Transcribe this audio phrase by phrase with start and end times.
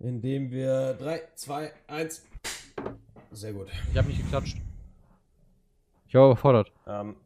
[0.00, 2.24] Indem wir 3, 2, 1.
[3.32, 3.68] Sehr gut.
[3.90, 4.56] Ich habe nicht geklatscht.
[6.06, 6.72] Ich war überfordert.
[6.86, 7.16] Ähm,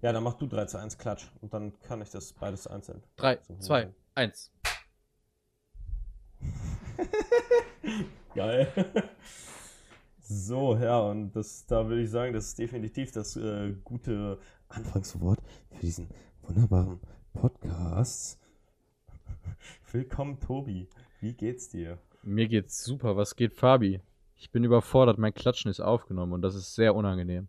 [0.00, 3.02] ja, dann mach du 3 zu 1 Klatsch und dann kann ich das beides einzeln.
[3.16, 4.50] 3, So, 2, 1.
[8.34, 8.68] Geil.
[10.26, 14.38] So, ja, und das, da würde ich sagen, das ist definitiv das äh, gute
[14.70, 15.38] Anfangswort
[15.70, 16.08] für diesen
[16.40, 16.98] wunderbaren
[17.34, 18.40] Podcast.
[19.92, 20.88] Willkommen, Tobi.
[21.20, 21.98] Wie geht's dir?
[22.26, 23.16] Mir geht's super.
[23.16, 24.00] Was geht, Fabi?
[24.36, 25.18] Ich bin überfordert.
[25.18, 27.48] Mein Klatschen ist aufgenommen und das ist sehr unangenehm.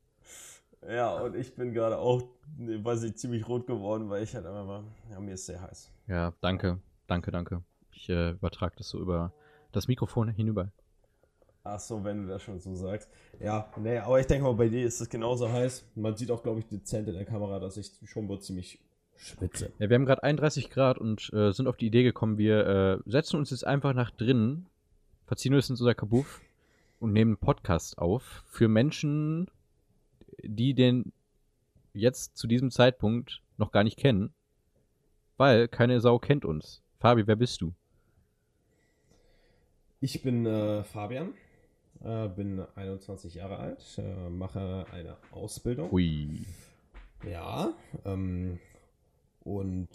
[0.87, 2.23] Ja, und ich bin gerade auch,
[2.57, 5.91] weiß ich, ziemlich rot geworden, weil ich halt einfach mal, ja, mir ist sehr heiß.
[6.07, 6.79] Ja, danke.
[7.07, 7.63] Danke, danke.
[7.91, 9.31] Ich äh, übertrage das so über
[9.71, 10.69] das Mikrofon hinüber.
[11.63, 13.09] Ach so, wenn du das schon so sagst.
[13.39, 15.85] Ja, nee, aber ich denke mal, bei dir ist es genauso heiß.
[15.95, 18.84] Man sieht auch, glaube ich, dezent in der Kamera, dass ich schon wohl ziemlich
[19.17, 19.71] schwitze.
[19.79, 22.67] Ja, wir haben gerade 31 Grad und äh, sind auf die Idee gekommen, wir
[23.05, 24.67] äh, setzen uns jetzt einfach nach drinnen,
[25.25, 26.41] verziehen uns in unser Kabuff
[26.99, 29.47] und nehmen einen Podcast auf für Menschen,
[30.43, 31.11] die den
[31.93, 34.33] jetzt zu diesem Zeitpunkt noch gar nicht kennen,
[35.37, 36.81] weil keine Sau kennt uns.
[36.99, 37.73] Fabi, wer bist du?
[40.01, 41.33] Ich bin äh, Fabian,
[42.03, 45.91] äh, bin 21 Jahre alt, äh, mache eine Ausbildung.
[45.91, 46.45] Hui.
[47.29, 47.73] Ja,
[48.05, 48.59] ähm,
[49.45, 49.87] und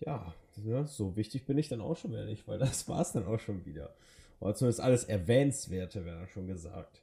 [0.00, 3.12] ja, ja, so wichtig bin ich dann auch schon wieder nicht, weil das war es
[3.12, 3.94] dann auch schon wieder.
[4.40, 7.00] Oder zumindest alles Erwähnenswerte wäre dann schon gesagt.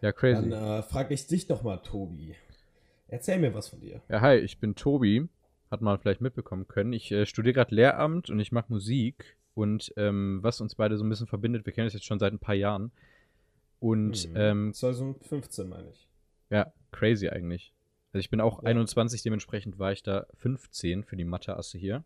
[0.00, 0.48] Ja, crazy.
[0.50, 2.34] Dann äh, frage ich dich doch mal, Tobi.
[3.08, 4.00] Erzähl mir was von dir.
[4.08, 5.28] Ja, hi, ich bin Tobi.
[5.70, 6.92] Hat man vielleicht mitbekommen können.
[6.92, 9.36] Ich äh, studiere gerade Lehramt und ich mache Musik.
[9.54, 12.32] Und ähm, was uns beide so ein bisschen verbindet, wir kennen uns jetzt schon seit
[12.32, 12.90] ein paar Jahren.
[13.78, 16.08] Und Hm, ähm, 2015 meine ich.
[16.50, 17.72] ja, crazy eigentlich.
[18.12, 18.68] Also ich bin auch Ja.
[18.70, 22.04] 21, dementsprechend war ich da 15 für die Mathe-Asse hier.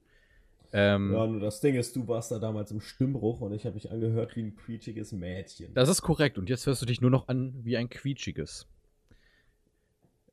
[0.73, 3.75] Ähm, Ja, nur das Ding ist, du warst da damals im Stimmbruch und ich habe
[3.75, 5.73] mich angehört wie ein quietschiges Mädchen.
[5.75, 6.37] Das ist korrekt.
[6.37, 8.67] Und jetzt hörst du dich nur noch an wie ein quietschiges.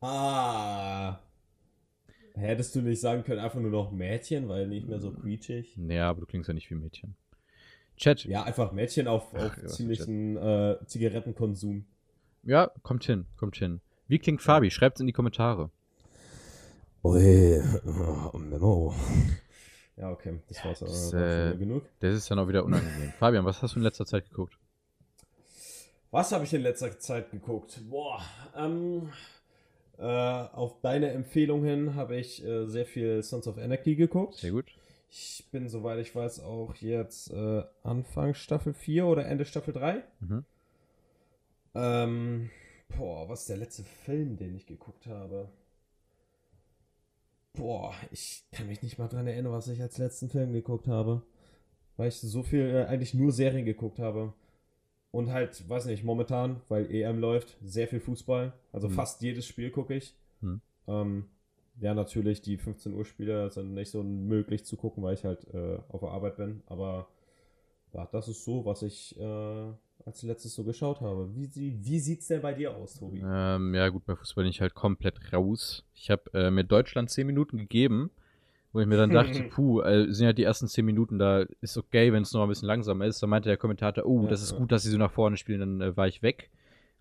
[0.02, 1.19] Ah.
[2.34, 5.78] Hättest du nicht sagen können, einfach nur noch Mädchen, weil nicht mehr so quietschig?
[5.78, 7.16] Naja, aber du klingst ja nicht wie Mädchen.
[7.97, 8.25] Chat.
[8.25, 11.85] Ja, einfach Mädchen auf, Ach, auf ja, ziemlichen äh, Zigarettenkonsum.
[12.44, 13.79] Ja, kommt hin, kommt hin.
[14.11, 14.69] Wie klingt Fabi?
[14.69, 15.69] Schreibt's in die Kommentare.
[17.01, 17.61] Ui,
[18.33, 18.94] oh, Memo.
[19.95, 21.85] Ja, okay, das war's aber das, äh, wieder genug.
[22.01, 23.13] Das ist dann auch wieder unangenehm.
[23.19, 24.57] Fabian, was hast du in letzter Zeit geguckt?
[26.11, 27.79] Was habe ich in letzter Zeit geguckt?
[27.89, 28.22] Boah,
[28.53, 29.13] ähm,
[29.97, 34.35] äh, auf deine Empfehlung hin habe ich äh, sehr viel Sons of Anarchy geguckt.
[34.35, 34.66] Sehr gut.
[35.09, 40.03] Ich bin, soweit ich weiß, auch jetzt äh, Anfang Staffel 4 oder Ende Staffel 3.
[40.19, 40.45] Mhm.
[41.75, 42.49] Ähm,
[42.97, 45.50] boah, was ist der letzte Film, den ich geguckt habe?
[47.53, 51.22] Boah, ich kann mich nicht mal dran erinnern, was ich als letzten Film geguckt habe.
[51.97, 54.34] Weil ich so viel, äh, eigentlich nur Serien geguckt habe.
[55.12, 58.53] Und halt, weiß nicht, momentan, weil EM läuft, sehr viel Fußball.
[58.72, 58.96] Also Hm.
[58.96, 60.16] fast jedes Spiel gucke ich.
[60.40, 60.62] Hm.
[60.88, 61.25] Ähm,
[61.81, 65.46] ja, natürlich, die 15 Uhr Spiele sind nicht so möglich zu gucken, weil ich halt
[65.53, 66.63] äh, auf der Arbeit bin.
[66.68, 67.08] Aber
[67.94, 69.73] ja, das ist so, was ich äh,
[70.06, 71.29] als letztes so geschaut habe.
[71.35, 71.50] Wie,
[71.84, 73.22] wie sieht's denn bei dir aus, Tobi?
[73.23, 75.84] Ähm, ja, gut, bei Fußball bin ich halt komplett raus.
[75.94, 78.11] Ich habe äh, mir Deutschland 10 Minuten gegeben,
[78.73, 81.78] wo ich mir dann dachte, puh, äh, sind ja die ersten 10 Minuten, da ist
[81.78, 83.22] okay, wenn es noch ein bisschen langsamer ist.
[83.22, 84.57] Da meinte der Kommentator, oh, Ja, das ist ja.
[84.57, 85.59] gut, dass sie so nach vorne spielen.
[85.59, 86.50] Dann äh, war ich weg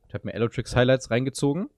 [0.05, 1.71] und habe mir Elotrix Highlights reingezogen.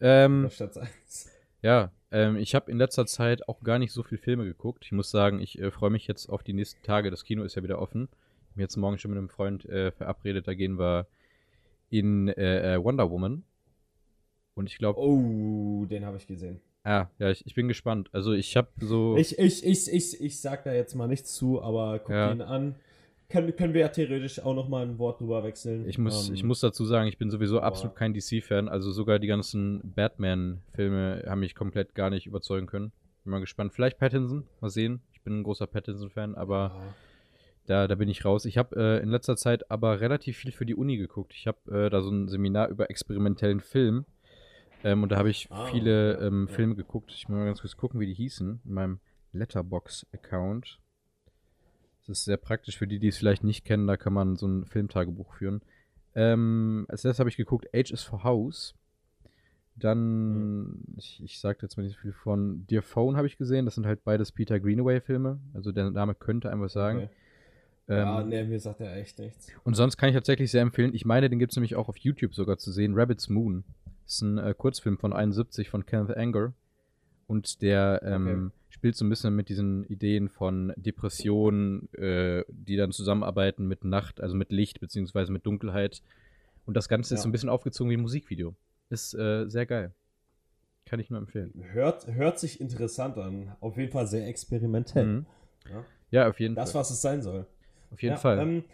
[0.00, 1.30] Ähm, Statt eins.
[1.62, 4.84] ja, ähm, ich habe in letzter Zeit auch gar nicht so viel Filme geguckt.
[4.84, 7.10] Ich muss sagen, ich äh, freue mich jetzt auf die nächsten Tage.
[7.10, 8.08] Das Kino ist ja wieder offen.
[8.52, 10.46] Ich bin jetzt morgen schon mit einem Freund äh, verabredet.
[10.46, 11.06] Da gehen wir
[11.88, 13.44] in äh, äh, Wonder Woman.
[14.54, 16.60] Und ich glaube, Oh, den habe ich gesehen.
[16.84, 18.10] Ah, ja, ich, ich bin gespannt.
[18.12, 19.16] Also ich habe so.
[19.16, 22.30] Ich, ich, ich, ich, ich sag da jetzt mal nichts zu, aber guck Ja.
[22.30, 22.74] ihn an.
[23.30, 25.88] Können, können wir ja theoretisch auch noch mal ein Wort drüber wechseln.
[25.88, 28.68] ich muss, Ähm, ich muss dazu sagen, ich bin sowieso aber- absolut kein DC-Fan.
[28.68, 32.92] Also sogar die ganzen Batman-Filme haben mich komplett gar nicht überzeugen können.
[33.24, 33.72] Bin mal gespannt.
[33.72, 35.00] Vielleicht Pattinson, mal sehen.
[35.14, 36.94] Ich bin ein großer Pattinson-Fan, aber ja.
[37.66, 38.44] Da, da bin ich raus.
[38.44, 41.32] Ich habe äh, in letzter Zeit aber relativ viel für die Uni geguckt.
[41.34, 44.04] Ich habe äh, da so ein Seminar über experimentellen Film.
[44.84, 46.54] Ähm, und da habe ich Ah, viele ja, ähm, ja.
[46.54, 47.12] Filme geguckt.
[47.12, 48.60] Ich muss mal ganz kurz gucken, wie die hießen.
[48.64, 49.00] In meinem
[49.32, 50.80] Letterbox-Account.
[52.00, 53.86] Das ist sehr praktisch für die, die es vielleicht nicht kennen.
[53.86, 55.62] Da kann man so ein Filmtagebuch führen.
[56.14, 58.74] Ähm, als letztes habe ich geguckt Age is for House.
[59.76, 63.64] Dann, ich, ich sagte jetzt mal nicht so viel von Dear Phone habe ich gesehen.
[63.64, 65.38] Das sind halt beides Peter Greenaway-Filme.
[65.54, 67.04] Also der Name könnte einem was sagen.
[67.04, 67.10] Okay.
[67.88, 69.48] Ähm, ja, ne, mir sagt er echt nichts.
[69.64, 70.94] und sonst kann ich tatsächlich sehr empfehlen.
[70.94, 72.94] Ich meine, den gibt es nämlich auch auf YouTube sogar zu sehen.
[72.94, 73.64] Rabbit's Moon.
[74.04, 76.52] Das ist ein äh, Kurzfilm von 71 von Kenneth Anger.
[77.26, 82.92] Und der ähm, spielt so ein bisschen mit diesen Ideen von Depressionen, äh, die dann
[82.92, 86.02] zusammenarbeiten mit Nacht, also mit Licht beziehungsweise mit Dunkelheit.
[86.66, 87.22] Und das Ganze ist Ja.
[87.22, 88.54] so ein bisschen aufgezogen wie ein Musikvideo.
[88.90, 89.92] Ist äh, sehr geil.
[90.84, 91.52] Kann ich nur empfehlen.
[91.72, 93.52] Hört, hört sich interessant an.
[93.60, 95.06] Auf jeden Fall sehr experimentell.
[95.06, 95.26] Mhm.
[95.70, 95.84] Ja.
[96.10, 96.80] Ja, auf jeden Das, Fall.
[96.80, 97.46] was es sein soll.
[97.92, 98.38] Auf jeden ja, Fall.
[98.38, 98.64] Ähm,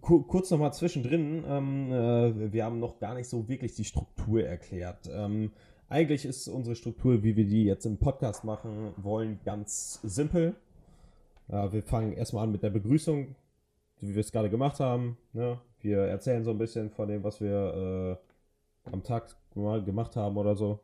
[0.00, 1.44] ku kurz nochmal zwischendrin.
[1.46, 5.08] Ähm, äh, wir haben noch gar nicht so wirklich die Struktur erklärt.
[5.12, 5.52] Ähm,
[5.88, 10.56] eigentlich ist unsere Struktur, wie wir die jetzt im Podcast machen wollen, ganz simpel.
[11.48, 13.36] Ja, wir fangen erstmal an mit der Begrüßung,
[14.00, 15.16] wie wir es gerade gemacht haben.
[15.32, 15.60] Ne?
[15.80, 18.18] Wir erzählen so ein bisschen von dem, was wir
[18.86, 20.80] äh, am Tag mal gemacht haben oder so.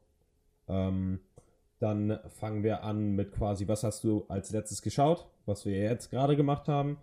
[0.69, 1.19] Ähm,
[1.81, 6.11] dann fangen wir an mit quasi, was hast du als letztes geschaut, was wir jetzt
[6.11, 6.97] gerade gemacht haben.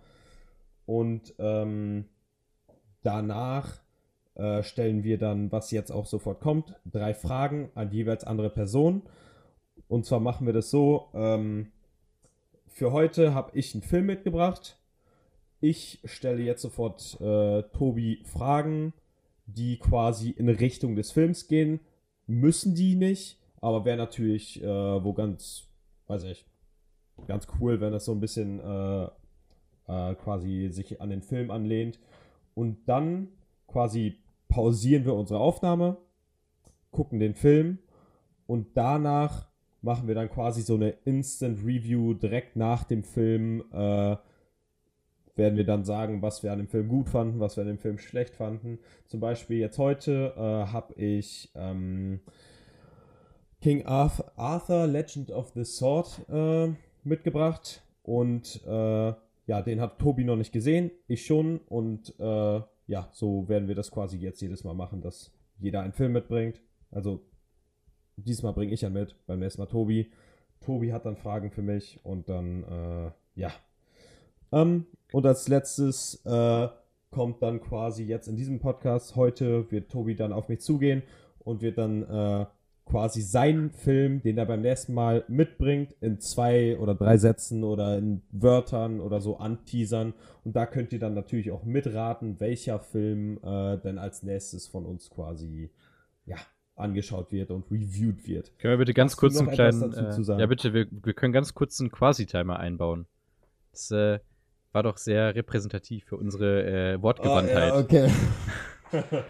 [0.90, 2.06] Und ähm,
[3.04, 3.80] danach
[4.34, 9.04] äh, stellen wir dann, was jetzt auch sofort kommt, drei Fragen an jeweils andere Personen.
[9.88, 11.72] Und zwar machen wir das so, ähm,
[12.66, 14.80] für heute habe ich einen Film mitgebracht.
[15.60, 18.94] Ich stelle jetzt sofort äh, Tobi Fragen,
[19.46, 21.82] die quasi in Richtung des Films gehen.
[22.26, 25.68] Müssen die nicht, aber wäre natürlich äh, wo ganz,
[26.08, 26.48] weiß ich,
[27.28, 29.08] ganz cool, wenn das so ein bisschen äh,
[29.90, 32.00] äh, quasi sich an den Film anlehnt.
[32.56, 33.30] Und dann
[33.68, 35.98] quasi pausieren wir unsere Aufnahme,
[36.92, 37.80] gucken den Film
[38.48, 39.48] und danach
[39.82, 43.64] machen wir dann quasi so eine Instant Review direkt nach dem Film.
[43.72, 44.18] Äh,
[45.36, 47.78] werden wir dann sagen, was wir an dem Film gut fanden, was wir an dem
[47.80, 48.78] Film schlecht fanden.
[49.08, 52.20] Zum Beispiel jetzt heute äh, habe ich ähm,
[53.62, 56.74] King Arthur, Legend of the Sword äh,
[57.06, 59.14] mitgebracht und äh,
[59.50, 63.74] ja, den hat Tobi noch nicht gesehen, ich schon und äh, ja, so werden wir
[63.74, 66.62] das quasi jetzt jedes Mal machen, dass jeder einen Film mitbringt.
[66.92, 67.26] Also
[68.16, 70.12] diesmal bringe ich ja mit, beim nächsten Mal Tobi.
[70.62, 73.52] Tobi hat dann Fragen für mich und dann äh, ja.
[74.52, 76.68] Ähm, und als letztes äh,
[77.10, 81.02] kommt dann quasi jetzt in diesem Podcast heute wird Tobi dann auf mich zugehen
[81.40, 82.46] und wird dann äh,
[82.90, 87.98] quasi seinen Film, den er beim nächsten Mal mitbringt, in zwei oder drei Sätzen oder
[87.98, 90.14] in Wörtern oder so anteasern.
[90.44, 94.86] Und da könnt ihr dann natürlich auch mitraten, welcher Film äh, denn als nächstes von
[94.86, 95.70] uns quasi
[96.26, 96.38] ja,
[96.76, 98.58] angeschaut wird und reviewed wird.
[98.58, 99.94] Können wir bitte ganz Hast kurz einen kleinen.
[99.94, 103.06] Äh, ja, bitte, wir, wir können ganz kurz einen Quasi-Timer einbauen.
[103.72, 104.20] Das äh,
[104.72, 107.72] war doch sehr repräsentativ für unsere äh, Wortgewandtheit.
[107.72, 108.10] Ah, ja, okay.
[108.92, 109.24] ja,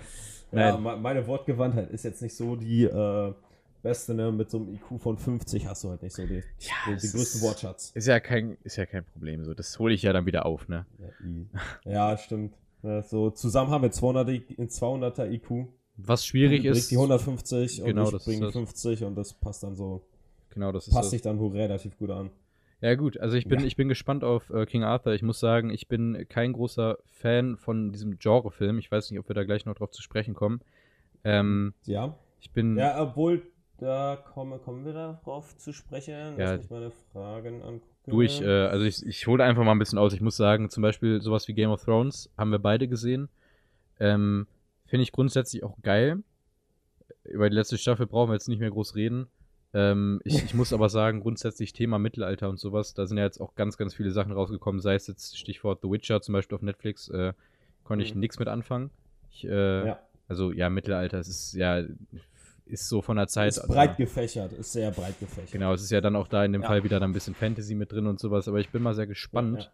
[0.51, 0.81] Nein.
[0.83, 3.33] me- meine Wortgewandtheit ist jetzt nicht so die äh,
[3.81, 4.31] beste, ne?
[4.31, 7.11] Mit so einem IQ von 50 hast du halt nicht so die, Ja, den, den
[7.11, 7.91] größten ist- Wortschatz.
[7.95, 9.43] Ist ja kein, ist ja kein Problem.
[9.43, 10.85] So, das hole ich ja dann wieder auf, ne?
[11.85, 12.53] Ja, ja stimmt.
[12.83, 15.67] Ja, so zusammen haben wir 200 I- 200er IQ.
[15.97, 16.91] Was schwierig du bringst ist.
[16.91, 18.53] die 150 Genau, und ich ist bringe das.
[18.53, 20.01] 50 und das passt dann so,
[20.51, 21.11] Genau, das ist passt das.
[21.11, 22.29] sich dann wohl relativ gut an.
[22.81, 23.65] Ja, gut, also ich bin, Ja.
[23.65, 25.13] ich bin gespannt auf äh, King Arthur.
[25.13, 28.79] Ich muss sagen, ich bin kein großer Fan von diesem Genrefilm.
[28.79, 30.61] Ich weiß nicht, ob wir da gleich noch drauf zu sprechen kommen.
[31.25, 32.15] Ähm, Ja.
[32.39, 32.77] ich bin.
[32.77, 33.41] Ja, obwohl,
[33.79, 36.37] da kommen, kommen wir darauf zu sprechen.
[36.37, 36.51] Ja.
[36.51, 37.83] Lass mich meine Fragen angucken.
[38.07, 40.13] durch, äh, also ich, ich hole einfach mal ein bisschen aus.
[40.13, 43.29] Ich muss sagen, zum Beispiel sowas wie Game of Thrones haben wir beide gesehen.
[43.99, 44.47] Ähm,
[44.85, 46.23] Finde ich grundsätzlich auch geil.
[47.23, 49.27] Über die letzte Staffel brauchen wir jetzt nicht mehr groß reden.
[49.73, 53.39] Ähm, ich, ich muss aber sagen, grundsätzlich Thema Mittelalter und sowas, da sind ja jetzt
[53.39, 56.63] auch ganz, ganz viele Sachen rausgekommen, sei es jetzt Stichwort The Witcher zum Beispiel auf
[56.63, 57.33] Netflix, äh,
[57.83, 58.21] konnte ich Mhm.
[58.21, 58.89] nichts mit anfangen.
[59.31, 59.99] Ich, äh, ja.
[60.27, 61.83] Also ja, Mittelalter, es ist ja,
[62.69, 63.49] ist so von der Zeit.
[63.49, 65.51] Ist breit gefächert, ist sehr breit gefächert.
[65.51, 66.67] Genau, es ist ja dann auch da in dem Ja.
[66.67, 69.07] Fall wieder dann ein bisschen Fantasy mit drin und sowas, aber ich bin mal sehr
[69.07, 69.71] gespannt,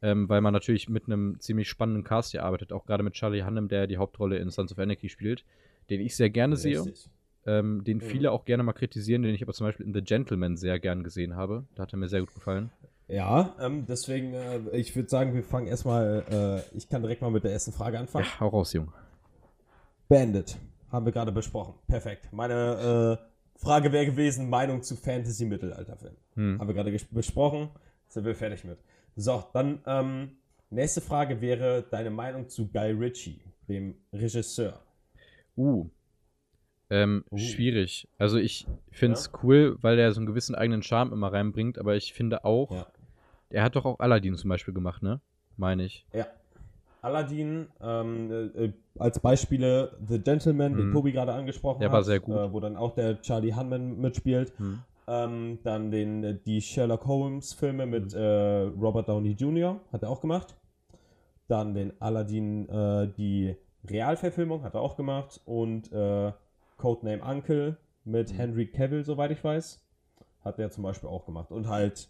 [0.00, 3.42] Ähm, weil man natürlich mit einem ziemlich spannenden Cast hier arbeitet, auch gerade mit Charlie
[3.42, 5.44] Hunnam, der die Hauptrolle in Sons of Anarchy spielt,
[5.90, 7.08] den ich sehr gerne sehe, Richtig.
[7.46, 8.02] ähm, den Mhm.
[8.02, 11.02] viele auch gerne mal kritisieren, den ich aber zum Beispiel in The Gentleman sehr gern
[11.02, 11.64] gesehen habe.
[11.74, 12.70] Da hat er mir sehr gut gefallen.
[13.08, 16.22] Ja, ähm, deswegen, äh, ich würde sagen, wir fangen erstmal,
[16.72, 18.24] äh, ich kann direkt mal mit der ersten Frage anfangen.
[18.24, 18.92] Ja, hau raus, Jung.
[20.08, 20.56] Bandit,
[20.90, 21.74] haben wir gerade besprochen.
[21.86, 22.28] Perfekt.
[22.32, 26.18] Meine äh, Frage wäre gewesen, Meinung zu Fantasy-Mittelalterfilmen.
[26.34, 26.60] Hm.
[26.60, 27.70] Haben wir gerade besprochen,
[28.08, 28.78] sind wir fertig mit.
[29.16, 30.36] So, dann ähm,
[30.70, 34.80] nächste Frage wäre deine Meinung zu Guy Ritchie, dem Regisseur.
[35.56, 35.88] Uh.
[36.90, 37.36] Ähm, Uh.
[37.36, 38.08] Schwierig.
[38.16, 39.38] Also ich finde es Ja?
[39.42, 42.86] cool, weil er so einen gewissen eigenen Charme immer reinbringt, aber ich finde auch, Ja.
[43.50, 45.20] er hat doch auch Aladdin zum Beispiel gemacht, ne?
[45.56, 46.06] Meine ich.
[46.12, 46.26] Ja.
[47.08, 50.92] Aladdin, ähm, äh, äh, als Beispiele The Gentleman, den Mhm.
[50.92, 51.94] Tobi gerade angesprochen Der hat.
[51.94, 52.34] war sehr gut.
[52.36, 54.52] Äh, wo dann auch der Charlie Hunman mitspielt.
[54.58, 54.80] Hm.
[55.06, 58.18] Ähm, dann den, äh, die Sherlock Holmes-Filme mit Mhm.
[58.20, 59.80] äh, Robert Downey Jr.
[59.92, 60.54] hat er auch gemacht.
[61.48, 63.56] Dann den Aladdin, äh, die
[63.88, 65.40] Realverfilmung hat er auch gemacht.
[65.46, 66.32] Und äh,
[66.76, 68.36] Codename Uncle mit Mhm.
[68.36, 69.82] Henry Cavill, soweit ich weiß.
[70.44, 71.50] hat der zum Beispiel auch gemacht.
[71.50, 72.08] Und halt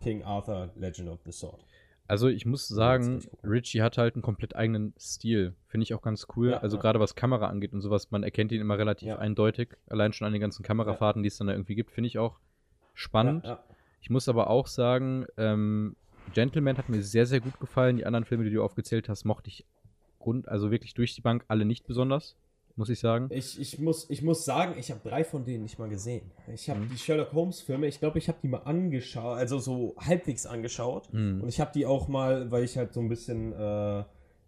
[0.00, 1.64] King Arthur, Legend of the Sword.
[2.06, 5.54] Also ich muss sagen, Richie hat halt einen komplett eigenen Stil.
[5.68, 6.50] Finde ich auch ganz cool.
[6.50, 6.82] Ja, also ja.
[6.82, 9.18] gerade was Kamera angeht und sowas, man erkennt ihn immer relativ Ja.
[9.18, 9.70] eindeutig.
[9.88, 12.38] Allein schon an den ganzen Kamerafahrten, die es dann da irgendwie gibt, finde ich auch
[12.92, 13.56] spannend.
[14.02, 15.96] Ich muss aber auch sagen, ähm,
[16.34, 17.96] Gentleman hat mir sehr, sehr gut gefallen.
[17.96, 19.64] Die anderen Filme, die du aufgezählt hast, mochte ich
[20.18, 22.36] Grund, also wirklich durch die Bank alle nicht besonders,
[22.76, 23.28] muss ich sagen.
[23.30, 26.30] Ich, ich, muss, ich muss sagen, ich habe drei von denen nicht mal gesehen.
[26.52, 26.88] Ich habe Mhm.
[26.90, 31.12] die Sherlock Holmes-Filme, ich glaube, ich habe die mal angeschaut, also so halbwegs angeschaut.
[31.12, 31.40] Mhm.
[31.42, 34.04] Und ich habe die auch mal, weil ich halt so ein bisschen äh,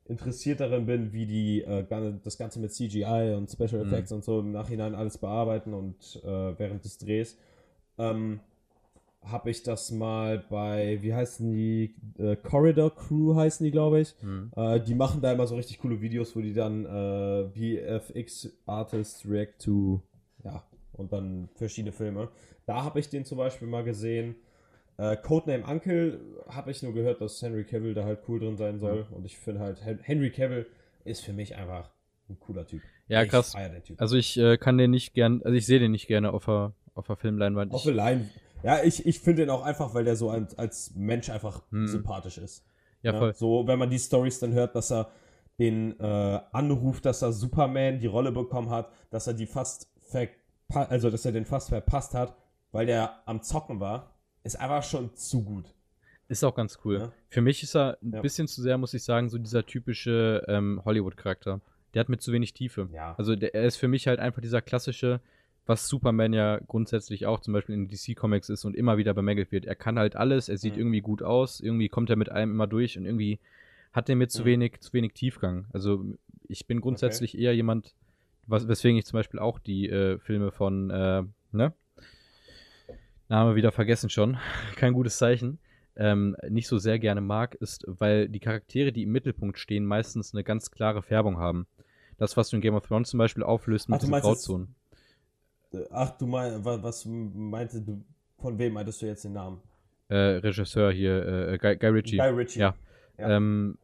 [0.07, 1.85] interessiert darin bin, wie die äh,
[2.23, 3.93] das Ganze mit CGI und Special Mhm.
[3.93, 7.37] Effects und so im Nachhinein alles bearbeiten und äh, während des Drehs.
[7.99, 8.41] Ähm,
[9.27, 14.15] habe ich das mal bei, wie heißen die, äh, Corridor Crew heißen die, glaube ich.
[14.23, 14.51] Mhm.
[14.57, 19.63] Äh, die machen da immer so richtig coole Videos, wo die dann äh, VFX-Artists react
[19.63, 20.01] to,
[20.45, 22.29] ja, und dann verschiedene Filme.
[22.67, 24.37] Da habe ich den zum Beispiel mal gesehen.
[24.99, 28.79] Äh, Codename Uncle habe ich nur gehört, dass Henry Cavill da halt cool drin sein
[28.79, 29.07] soll.
[29.11, 30.67] Und ich finde halt, Hen- Henry Cavill
[31.05, 31.91] ist für mich einfach
[32.29, 32.83] ein cooler Typ.
[33.09, 33.55] Ja, ich krass.
[33.85, 34.01] Typ.
[34.01, 36.73] Also ich äh, kann den nicht gern, also ich sehe den nicht gerne auf der,
[36.95, 37.73] auf der Filmleinwand.
[37.73, 38.31] Auf der Line.
[38.63, 41.87] Ja, ich, ich finde den auch einfach, weil der so als, als Mensch einfach Hm.
[41.87, 42.65] sympathisch ist.
[43.03, 43.35] ja, Ja, voll.
[43.35, 45.11] So, wenn man die Stories dann hört, dass er
[45.59, 49.89] den äh, anruft, dass er Superman die Rolle bekommen hat, dass er die fast
[50.69, 52.37] also dass er den fast verpasst hat,
[52.73, 54.11] weil der am Zocken war,
[54.43, 55.73] ist einfach schon zu gut.
[56.29, 56.99] Ist auch ganz cool.
[56.99, 57.13] Ja.
[57.29, 58.21] Für mich ist er ein Ja.
[58.21, 61.61] bisschen zu sehr, muss ich sagen, so dieser typische ähm, Hollywood-Charakter.
[61.95, 62.89] Der hat mir zu wenig Tiefe.
[62.93, 63.15] Ja.
[63.17, 65.21] Also der, er ist für mich halt einfach dieser klassische,
[65.67, 69.65] was Superman ja grundsätzlich auch zum Beispiel in DC-Comics ist und immer wieder bemängelt wird.
[69.67, 70.81] Er kann halt alles, er sieht Mhm.
[70.81, 73.39] irgendwie gut aus, irgendwie kommt er mit allem immer durch und irgendwie
[73.93, 74.47] hat er mir zu Mhm.
[74.47, 75.67] wenig, zu wenig Tiefgang.
[75.73, 76.05] Also
[76.49, 77.95] ich bin grundsätzlich eher jemand,
[78.47, 81.73] was, weswegen ich zum Beispiel auch die äh, Filme von, äh, ne?
[83.29, 84.37] Name wieder vergessen schon.
[84.77, 85.59] Kein gutes Zeichen.
[85.97, 90.35] Ähm, nicht so sehr gerne mag, ist, weil die Charaktere, die im Mittelpunkt stehen, meistens
[90.35, 91.67] eine ganz klare Färbung haben.
[92.19, 94.75] Das, was du in Game of Thrones zum Beispiel auflöst mit Ach, jetzt- Grauzonen.
[95.77, 98.03] Äh, Ach, du meinst, was meinte du,
[98.39, 99.61] von wem meintest du jetzt den Namen?
[100.09, 102.17] Äh, Regisseur hier, äh, Guy, Guy Ritchie.
[102.19, 102.61] Guy Ritchie.
[102.61, 102.75] Ja.
[103.19, 103.37] Ja.
[103.37, 103.79] Ähm,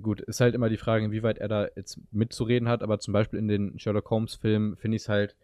[0.00, 3.38] gut, ist halt immer die Frage, inwieweit er da jetzt mitzureden hat, aber zum Beispiel
[3.38, 5.36] in den Sherlock Holmes-Filmen finde ich es halt,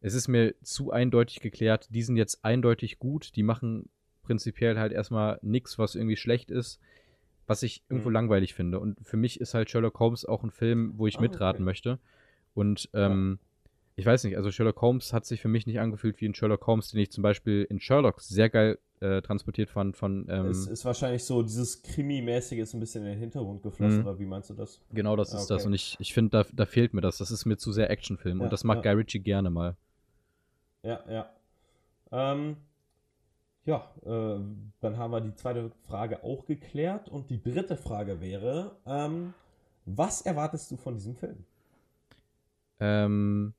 [0.00, 3.88] es ist mir zu eindeutig geklärt, die sind jetzt eindeutig gut, die machen
[4.22, 6.80] prinzipiell halt erstmal nichts, was irgendwie schlecht ist,
[7.46, 8.14] was ich irgendwo Mhm.
[8.14, 8.80] langweilig finde.
[8.80, 11.64] Und für mich ist halt Sherlock Holmes auch ein Film, wo ich Ah, mitraten okay.
[11.64, 11.98] möchte.
[12.54, 13.38] Und ähm,
[13.96, 16.66] ich weiß nicht, also Sherlock Holmes hat sich für mich nicht angefühlt wie ein Sherlock
[16.66, 20.66] Holmes, den ich zum Beispiel in Sherlock sehr geil äh, transportiert fand von ähm, es
[20.66, 24.06] ist wahrscheinlich so, dieses Krimi-mäßige ist ein bisschen in den Hintergrund geflossen, Mhm.
[24.06, 24.80] oder wie meinst du das?
[24.92, 25.62] Genau, das Ah, ist das.
[25.62, 25.66] okay.
[25.68, 27.18] Und ich, ich finde, da, da fehlt mir das.
[27.18, 28.38] Das ist mir zu sehr Actionfilm.
[28.38, 28.92] Ja, und das mag ja.
[28.92, 29.76] Guy Ritchie gerne mal.
[30.82, 31.30] Ja, ja.
[32.12, 32.56] Ähm,
[33.66, 34.38] ja, äh,
[34.80, 37.08] dann haben wir die zweite Frage auch geklärt.
[37.10, 39.34] Und die dritte Frage wäre, ähm,
[39.84, 41.44] was erwartest du von diesem Film?
[42.80, 43.52] Ähm,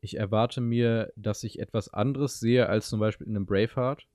[0.00, 4.06] ich erwarte mir, dass ich etwas anderes sehe als zum Beispiel in einem Braveheart.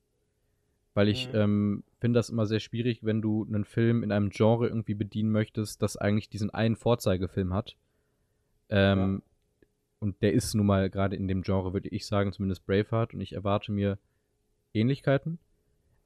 [0.93, 1.35] Weil ich Mhm.
[1.35, 5.31] ähm, finde das immer sehr schwierig, wenn du einen Film in einem Genre irgendwie bedienen
[5.31, 7.75] möchtest, das eigentlich diesen einen Vorzeigefilm hat.
[8.69, 9.23] Ähm,
[9.99, 13.13] Und der ist nun mal gerade in dem Genre, würde ich sagen, zumindest Braveheart.
[13.13, 13.97] Und ich erwarte mir
[14.73, 15.39] Ähnlichkeiten.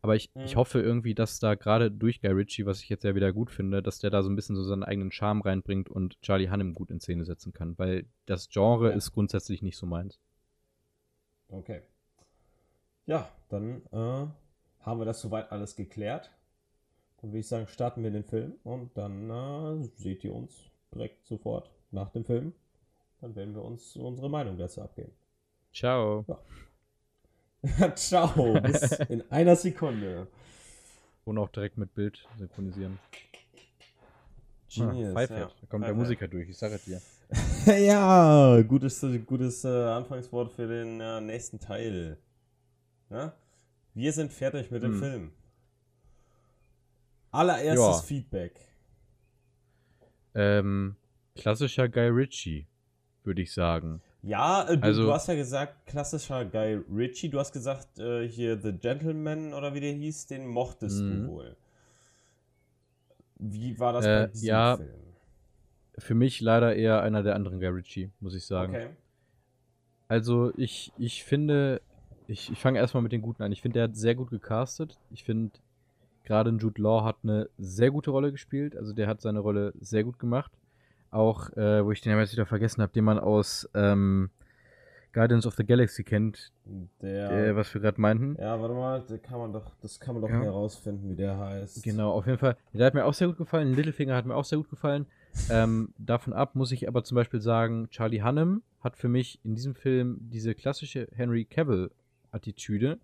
[0.02, 0.58] Aber ich, ich Mhm.
[0.58, 3.82] hoffe irgendwie, dass da gerade durch Guy Ritchie, was ich jetzt ja wieder gut finde,
[3.84, 6.92] dass der da so ein bisschen so seinen eigenen Charme reinbringt und Charlie Hunnam gut
[6.92, 7.78] in Szene setzen kann.
[7.78, 8.96] Weil das Genre Ja.
[8.96, 10.20] ist grundsätzlich nicht so meins.
[11.52, 11.82] Okay.
[13.06, 14.28] Ja, dann äh,
[14.82, 16.32] haben wir das soweit alles geklärt.
[17.22, 21.26] Dann würde ich sagen, starten wir den Film und dann äh, seht ihr uns direkt
[21.28, 22.54] sofort nach dem Film.
[23.22, 25.14] Dann werden wir uns unsere Meinung dazu abgeben.
[25.74, 26.26] Ciao.
[27.96, 30.28] Ciao, bis in einer Sekunde.
[31.26, 33.00] Und auch direkt mit Bild synchronisieren.
[34.74, 35.28] Genius, ah, ja.
[35.28, 35.96] Da kommt der Pfeifert.
[35.96, 37.02] Musiker durch, ich sage es dir.
[37.78, 42.18] ja, gutes, gutes äh, Anfangswort für den äh, nächsten Teil.
[43.10, 43.34] Ja?
[43.94, 45.00] Wir sind fertig mit dem Hm.
[45.00, 45.32] Film.
[47.32, 47.94] Allererstes Ja.
[48.02, 48.54] Feedback.
[50.36, 50.96] Ähm,
[51.36, 52.68] klassischer Guy Ritchie,
[53.24, 54.02] würde ich sagen.
[54.24, 57.30] Ja, äh, du, Also- du hast ja gesagt, klassischer Guy Ritchie.
[57.30, 61.24] Du hast gesagt, äh, hier The Gentleman oder wie der hieß, den mochtest Mhm.
[61.26, 61.56] du wohl.
[63.40, 64.90] Wie war das Äh, bei diesem ja, Film?
[66.00, 68.74] Für mich leider eher einer der anderen Guy Ritchie, muss ich sagen.
[68.76, 68.90] Okay.
[70.08, 71.82] Also ich, ich finde,
[72.28, 73.52] ich, ich fange erstmal mit den Guten an.
[73.52, 74.98] Ich finde, der hat sehr gut gecastet.
[75.12, 75.52] Ich finde,
[76.24, 78.76] gerade Jude Law hat eine sehr gute Rolle gespielt.
[78.76, 80.52] Also der hat seine Rolle sehr gut gemacht.
[81.18, 84.30] Auch, äh, wo ich den jetzt wieder vergessen habe, den man aus ähm,
[85.14, 86.52] Guardians of the Galaxy kennt,
[87.02, 88.36] Der, äh, was wir gerade meinten.
[88.40, 90.42] ja, warte mal, da kann man doch, das kann man doch Ja.
[90.44, 91.82] herausfinden, wie der heißt.
[91.84, 92.56] Genau, auf jeden Fall.
[92.74, 93.74] Der hat mir auch sehr gut gefallen.
[93.74, 95.08] Littlefinger hat mir auch sehr gut gefallen.
[95.50, 99.56] Ähm, davon ab muss ich aber zum Beispiel sagen, Charlie Hunnam hat für mich in
[99.56, 103.00] diesem Film diese klassische Henry Cavill-Attitüde,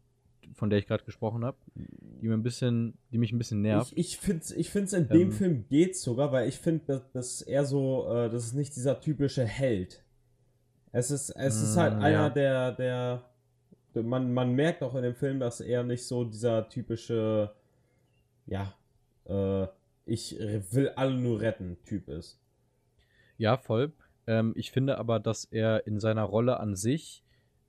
[0.54, 3.92] von der ich gerade gesprochen habe, die mir ein bisschen, die mich ein bisschen nervt.
[3.96, 5.32] Ich, ich finde es ich find's in dem Ähm.
[5.32, 9.00] Film geht's sogar, weil ich finde, dass, dass er so, äh, das ist nicht dieser
[9.00, 10.04] typische Held.
[10.92, 12.30] Es ist, es ist Mm, halt einer, ja.
[12.30, 13.24] der, der,
[13.96, 17.52] der man, man merkt auch in dem Film, dass er nicht so dieser typische,
[18.46, 18.74] ja,
[19.26, 19.68] äh,
[20.06, 20.38] ich
[20.72, 22.40] will alle nur retten Typ ist.
[23.38, 23.94] Ja, voll.
[24.28, 27.23] Ähm, ich finde aber, dass er in seiner Rolle an sich,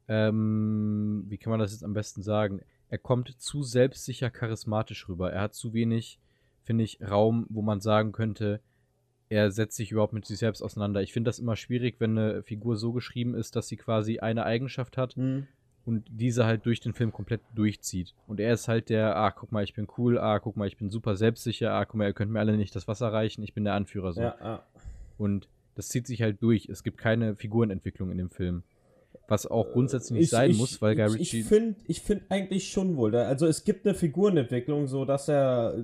[0.09, 5.33] ähm, wie kann man das jetzt am besten sagen, er kommt zu selbstsicher charismatisch rüber.
[5.33, 6.21] Er hat zu wenig,
[6.63, 8.61] finde ich, Raum, wo man sagen könnte,
[9.29, 11.03] er setzt sich überhaupt mit sich selbst auseinander.
[11.03, 14.45] Ich finde das immer schwierig, wenn eine Figur so geschrieben ist, dass sie quasi eine
[14.45, 15.17] Eigenschaft hat
[15.85, 18.15] und diese halt durch den Film komplett durchzieht.
[18.27, 20.77] Und er ist halt der, ah, guck mal, ich bin cool, ah, guck mal, ich
[20.77, 23.55] bin super selbstsicher, ah, guck mal, ihr könnt mir alle nicht das Wasser reichen, ich
[23.55, 24.23] bin der Anführer so.
[24.23, 24.63] Ja, ja.
[25.19, 26.69] Und das zieht sich halt durch.
[26.69, 28.63] Es gibt keine Figurenentwicklung in dem Film.
[29.28, 31.40] Was auch grundsätzlich nicht sein muss, weil Guy ich, Ritchie.
[31.40, 33.14] Ich finde ich find eigentlich schon wohl.
[33.16, 35.75] Also es gibt eine Figurenentwicklung, so dass er,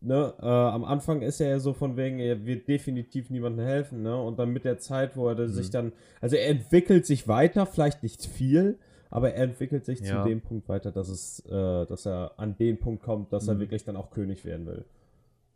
[0.00, 4.02] ne, äh, am Anfang ist er ja so von wegen, er wird definitiv niemandem helfen,
[4.02, 4.14] ne?
[4.20, 5.72] Und dann mit der Zeit, wo er da sich Mhm.
[5.72, 8.78] dann, also er entwickelt sich weiter, vielleicht nicht viel,
[9.10, 10.22] aber er entwickelt sich Ja.
[10.22, 11.50] zu dem Punkt weiter, dass es, äh,
[11.86, 13.60] dass er an den Punkt kommt, dass er Mhm.
[13.60, 14.84] wirklich dann auch König werden will.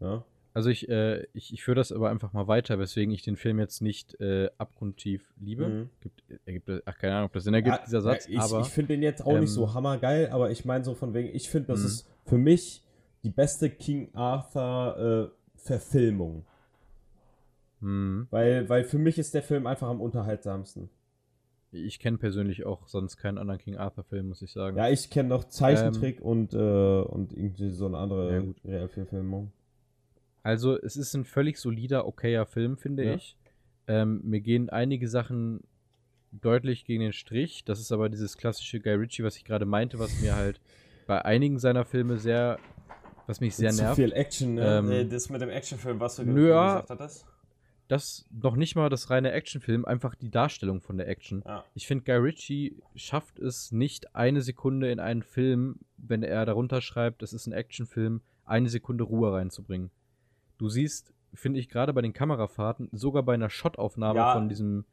[0.01, 0.25] Ja?
[0.57, 3.59] Also ich, äh, ich, ich führe das aber einfach mal weiter, weswegen ich den Film
[3.59, 5.69] jetzt nicht äh, abgrundtief liebe.
[5.69, 5.91] Mhm.
[6.01, 8.61] Gibt, ergibt, ach, keine Ahnung, ob das Sinn ergibt, Ja, dieser Satz, ja, ich, aber
[8.63, 11.29] ich finde den jetzt auch nicht so ähm, hammergeil, aber ich meine so von wegen,
[11.37, 11.87] ich finde, das Mhm.
[11.87, 12.83] ist für mich
[13.23, 16.47] die beste King Arthur äh, Verfilmung.
[17.81, 20.89] hm, Weil, weil für mich ist der Film einfach am unterhaltsamsten.
[21.71, 24.77] ich kenne persönlich auch sonst keinen anderen King Arthur-Film, muss ich sagen.
[24.79, 26.57] Ja, ich kenne noch Zeichentrick und, äh,
[27.03, 28.57] und irgendwie so eine Ja, andere gut.
[28.65, 29.53] Realverfilmung.
[30.47, 33.15] Also es ist ein völlig solider, okayer Film, finde Ja.
[33.17, 33.37] ich.
[33.89, 35.65] Ähm, mir gehen einige Sachen
[36.31, 37.65] deutlich gegen den Strich.
[37.65, 40.61] Das ist aber dieses klassische Guy Ritchie, was ich gerade meinte, was mir halt
[41.09, 42.61] bei einigen seiner Filme sehr,
[43.27, 43.97] was mich sehr Zu nervt.
[43.97, 44.79] viel Action, ne?
[44.79, 47.27] Ähm, Äh, das mit dem Actionfilm, was du nö, gesagt hattest.
[47.89, 51.43] Das noch nicht mal das reine Actionfilm, einfach die Darstellung von der Action.
[51.45, 51.65] Ja.
[51.75, 56.81] Ich finde, Guy Ritchie schafft es nicht eine Sekunde in einen Film, wenn er darunter
[56.81, 59.91] schreibt, es ist ein Actionfilm, eine Sekunde Ruhe reinzubringen.
[60.59, 64.33] Du siehst, finde ich, gerade bei den Kamerafahrten, sogar bei einer Shotaufnahme Ja.
[64.33, 64.85] von diesem,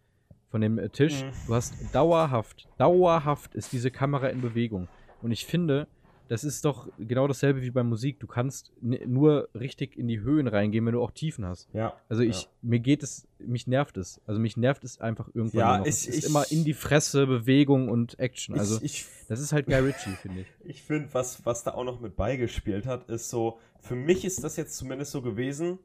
[0.49, 1.32] von dem äh, Tisch, Mhm.
[1.47, 4.88] du hast dauerhaft, dauerhaft ist diese Kamera in Bewegung.
[5.21, 5.88] Und ich finde,
[6.34, 8.19] das ist doch genau dasselbe wie bei Musik.
[8.19, 11.69] Du kannst nur richtig in die Höhen reingehen, wenn du auch Tiefen hast.
[11.74, 11.93] Ja.
[12.10, 12.48] Also ich, Ja.
[12.63, 14.19] mir geht es, mich nervt es.
[14.26, 15.86] Also mich nervt es einfach irgendwann Ja, noch.
[15.86, 18.58] ich- es ist ich- immer in die Fresse, Bewegung und Action.
[18.58, 20.48] Also ich, das ist halt Guy Ritchie, finde ich.
[20.65, 24.43] Ich finde, was, was da auch noch mit beigespielt hat, ist so, für mich ist
[24.43, 25.78] das jetzt zumindest so gewesen,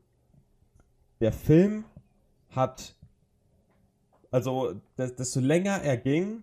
[1.20, 1.84] der Film
[2.48, 2.96] hat,
[4.30, 6.42] also des- desto länger er ging,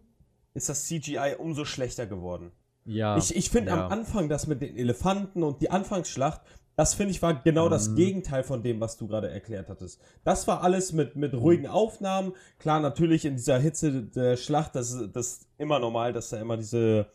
[0.53, 2.51] ist das CGI umso schlechter geworden.
[2.85, 3.17] Ja.
[3.17, 3.85] ich ich finde ja.
[3.85, 6.41] am Anfang das mit den Elefanten und die Anfangsschlacht,
[6.75, 7.95] das finde ich war genau das Mhm.
[7.95, 9.99] Gegenteil von dem, was du gerade erklärt hattest.
[10.23, 12.33] Das war alles mit, mit ruhigen Aufnahmen.
[12.59, 16.37] Klar, natürlich in dieser Hitze der Schlacht, das ist das ist immer normal, dass da
[16.39, 17.07] immer diese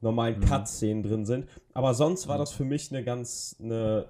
[0.00, 0.44] normalen Mhm.
[0.44, 1.46] Cut-Szenen drin sind.
[1.74, 2.40] Aber sonst war Mhm.
[2.40, 4.06] das für mich eine ganz, eine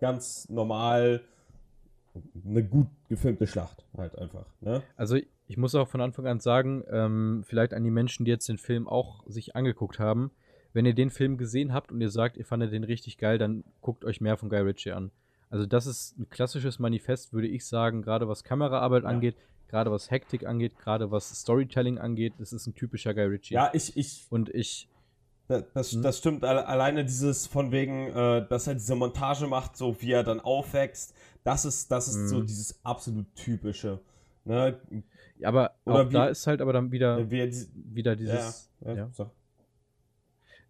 [0.00, 1.20] ganz normal,
[2.46, 4.46] eine gut gefilmte Schlacht halt einfach.
[4.60, 4.82] Ne?
[4.96, 5.16] Also
[5.50, 8.56] ich muss auch von Anfang an sagen, ähm, vielleicht an die Menschen, die jetzt den
[8.58, 10.30] Film auch sich angeguckt haben,
[10.72, 13.64] wenn ihr den Film gesehen habt und ihr sagt, ihr fandet den richtig geil, dann
[13.80, 15.10] guckt euch mehr von Guy Ritchie an.
[15.50, 19.08] Also das ist ein klassisches Manifest, würde ich sagen, gerade was Kameraarbeit Ja.
[19.08, 19.34] angeht,
[19.68, 23.54] gerade was Hektik angeht, gerade was Storytelling angeht, das ist ein typischer Guy Ritchie.
[23.54, 24.88] Ja, ich, ich, Und ich,
[25.48, 26.02] Da- Das, Hm?
[26.02, 30.12] das stimmt, alle- alleine dieses von wegen, äh, dass er diese Montage macht, so wie
[30.12, 32.46] er dann aufwächst, das ist, das ist so Mhm.
[32.46, 33.98] dieses absolut typische.
[34.44, 34.78] Ne?
[35.44, 38.70] Aber Oder auch wie- da ist halt aber dann wieder, Wie er die, wieder dieses,
[38.80, 39.08] ja, ja, ja.
[39.12, 39.30] So.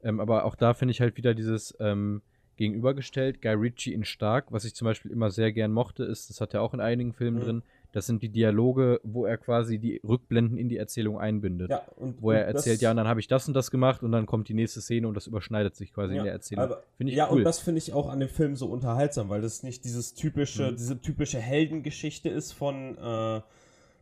[0.03, 2.23] Ähm, aber auch da finde ich halt wieder dieses ähm,
[2.57, 6.41] gegenübergestellt, Guy Ritchie in stark, was ich zum Beispiel immer sehr gern mochte, ist, das
[6.41, 7.43] hat er auch in einigen Filmen Mhm.
[7.45, 11.71] drin, das sind die Dialoge, wo er quasi die Rückblenden in die Erzählung einbindet.
[11.71, 14.03] Ja, und, Wo er und erzählt, ja, und dann habe ich das und das gemacht
[14.05, 16.65] und dann kommt die nächste Szene und das überschneidet sich quasi Ja, in der Erzählung.
[16.67, 17.39] aber- ich ja, cool.
[17.39, 20.71] und das finde ich auch an dem Film so unterhaltsam, weil das nicht dieses typische,
[20.71, 20.77] Mhm.
[20.77, 23.41] diese typische Heldengeschichte ist von, äh,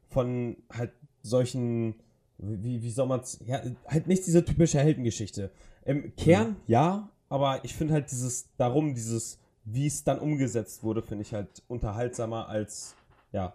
[0.08, 0.92] von halt
[1.22, 1.94] solchen,
[2.38, 5.50] wie, wie soll man es, ja, halt nicht diese typische Heldengeschichte.
[5.84, 11.02] Im Kern, ja, aber ich finde halt dieses, darum, dieses, wie es dann umgesetzt wurde,
[11.02, 12.94] finde ich halt unterhaltsamer als,
[13.32, 13.54] ja,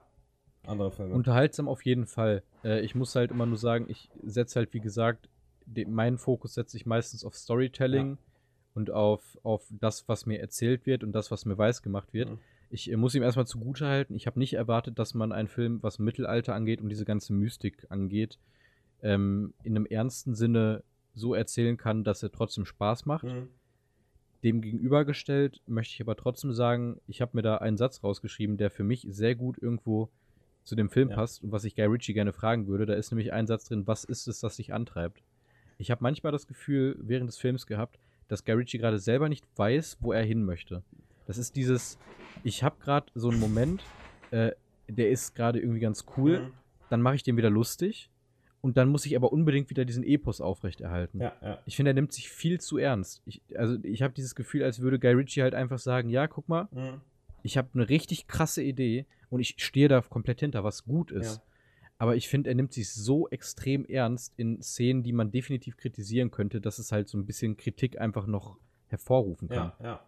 [0.66, 1.14] andere Filme.
[1.16, 2.44] Unterhaltsam auf jeden Fall.
[2.64, 5.30] Äh, ich muss halt immer nur sagen, ich setze halt, wie gesagt,
[5.66, 8.18] den, meinen Fokus setze ich meistens auf Storytelling Ja.
[8.74, 12.30] und auf, auf das, was mir erzählt wird und das, was mir weiß gemacht wird.
[12.30, 12.40] Mhm.
[12.74, 15.84] Ich äh, muss ihm erstmal zugute halten, ich habe nicht erwartet, dass man einen Film,
[15.84, 18.40] was Mittelalter angeht und diese ganze Mystik angeht,
[19.04, 20.84] ähm, in einem ernsten Sinne
[21.14, 23.26] so erzählen kann, dass er trotzdem Spaß macht.
[23.26, 23.50] Mhm.
[24.44, 28.72] Dem gegenübergestellt möchte ich aber trotzdem sagen, ich habe mir da einen Satz rausgeschrieben, der
[28.72, 30.10] für mich sehr gut irgendwo
[30.64, 31.16] zu dem Film Ja.
[31.16, 32.88] passt und was ich Guy Ritchie gerne fragen würde.
[32.88, 35.22] Da ist nämlich ein Satz drin, was ist es, das dich antreibt?
[35.78, 39.46] Ich habe manchmal das Gefühl während des Films gehabt, dass Guy Ritchie gerade selber nicht
[39.58, 40.82] weiß, wo er hin möchte.
[41.26, 41.98] Das ist dieses,
[42.44, 43.82] ich habe gerade so einen Moment,
[44.32, 44.52] äh,
[44.88, 46.54] der ist gerade irgendwie ganz cool, Mhm.
[46.90, 48.10] dann mache ich den wieder lustig
[48.62, 51.22] und dann muss ich aber unbedingt wieder diesen Epos aufrechterhalten.
[51.22, 51.60] Ja, ja.
[51.66, 53.22] Ich finde, er nimmt sich viel zu ernst.
[53.26, 56.50] Ich, also ich habe dieses Gefühl, als würde Guy Ritchie halt einfach sagen, ja, guck
[56.50, 57.02] mal, Mhm.
[57.44, 61.38] ich habe eine richtig krasse Idee und ich stehe da komplett hinter, was gut ist.
[61.38, 61.42] Ja.
[62.00, 66.32] Aber ich finde, er nimmt sich so extrem ernst in Szenen, die man definitiv kritisieren
[66.32, 68.58] könnte, dass es halt so ein bisschen Kritik einfach noch
[68.88, 69.72] hervorrufen kann.
[69.80, 70.00] Ja, ja.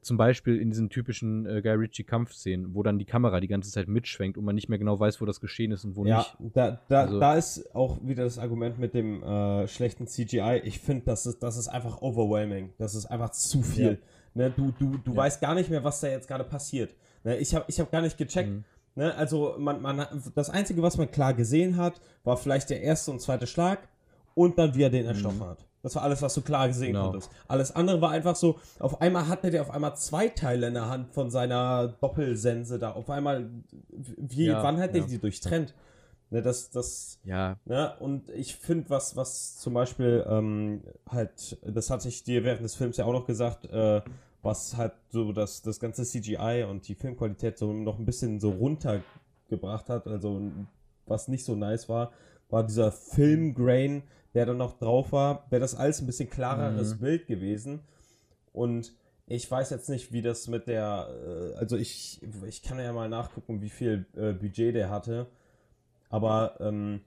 [0.00, 3.88] Zum Beispiel in diesen typischen äh, Guy Ritchie-Kampfszenen, wo dann die Kamera die ganze Zeit
[3.88, 6.56] mitschwenkt und man nicht mehr genau weiß, wo das geschehen ist und wo ja, nicht.
[6.56, 10.60] da, da, Also- da ist auch wieder das Argument mit dem äh, schlechten CGI.
[10.64, 12.72] Ich finde, das ist, das ist einfach overwhelming.
[12.78, 13.98] Das ist einfach zu viel.
[14.34, 15.16] Ne, du du, du Ja.
[15.16, 16.94] weißt gar nicht mehr, was da jetzt gerade passiert.
[17.24, 18.50] Ne, ich habe ich hab gar nicht gecheckt.
[18.50, 18.64] Mhm.
[18.94, 23.10] Ne, also man, man, das Einzige, was man klar gesehen hat, war vielleicht der erste
[23.10, 23.80] und zweite Schlag
[24.34, 25.66] und dann, wie er den erstochen hat.
[25.82, 26.92] Das war alles, was du klar gesehen.
[26.92, 27.10] Genau.
[27.10, 27.30] konntest.
[27.46, 30.88] Alles andere war einfach so, auf einmal hatte der auf einmal zwei Teile in der
[30.88, 32.92] Hand von seiner Doppelsense da.
[32.92, 33.48] Auf einmal,
[33.90, 35.06] wie, Ja, wann hat er ja.
[35.06, 35.74] die durchtrennt?
[36.30, 37.94] Ne, das, das, Ja, Ne?
[38.00, 42.74] Und ich finde, was, was zum Beispiel ähm, halt, das hatte ich dir während des
[42.74, 44.02] Films ja auch noch gesagt, äh,
[44.42, 48.50] was halt so das, das ganze CGI und die Filmqualität so noch ein bisschen so
[48.50, 50.42] runtergebracht hat, also
[51.06, 52.12] was nicht so nice war,
[52.50, 54.02] war dieser Filmgrain,
[54.38, 56.98] der dann noch drauf war, wäre das alles ein bisschen klareres Mhm.
[57.00, 57.80] Bild gewesen.
[58.52, 58.92] Und
[59.26, 63.08] ich weiß jetzt nicht, wie das mit der, äh, also ich, ich kann ja mal
[63.08, 65.26] nachgucken, wie viel äh, Budget der hatte.
[66.08, 67.00] Aber, ähm,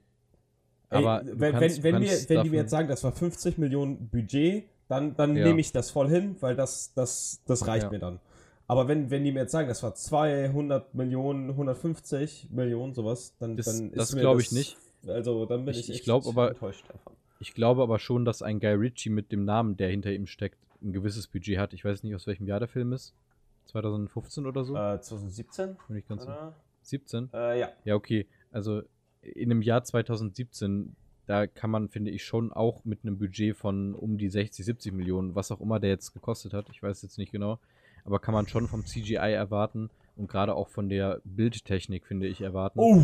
[0.90, 4.64] Aber wenn, kannst- wenn, wir, wenn die mir jetzt sagen, das war 50 Millionen Budget,
[4.88, 5.46] dann, dann Ja.
[5.46, 7.90] nehme ich das voll hin, weil das, das, das reicht Ja.
[7.90, 8.20] mir dann.
[8.68, 13.56] Aber wenn, wenn die mir jetzt sagen, das war 200 Millionen, 150 Millionen, sowas, dann,
[13.56, 14.76] Das- dann das mir glaub ich nicht.
[15.06, 17.14] Also dann bin Ich- ich, ich echt glaub aber- enttäuscht davon.
[17.42, 20.58] Ich glaube aber schon, dass ein Guy Ritchie mit dem Namen, der hinter ihm steckt,
[20.80, 21.74] ein gewisses Budget hat.
[21.74, 23.16] Ich weiß nicht, aus welchem Jahr der Film ist.
[23.64, 24.76] 2015 oder so?
[24.76, 25.76] Äh, 2017?
[25.88, 26.54] Bin ich ganz Oder?
[26.82, 27.30] 17?
[27.34, 27.68] Äh, ja.
[27.84, 28.28] Ja, okay.
[28.52, 28.82] Also
[29.22, 30.94] in einem Jahr 2017,
[31.26, 34.92] da kann man, finde ich, schon auch mit einem Budget von um die 60, 70
[34.92, 37.58] Millionen, was auch immer der jetzt gekostet hat, ich weiß jetzt nicht genau,
[38.04, 42.40] aber kann man schon vom CGI erwarten und gerade auch von der Bildtechnik, finde ich,
[42.40, 42.78] erwarten.
[42.78, 43.02] Oh,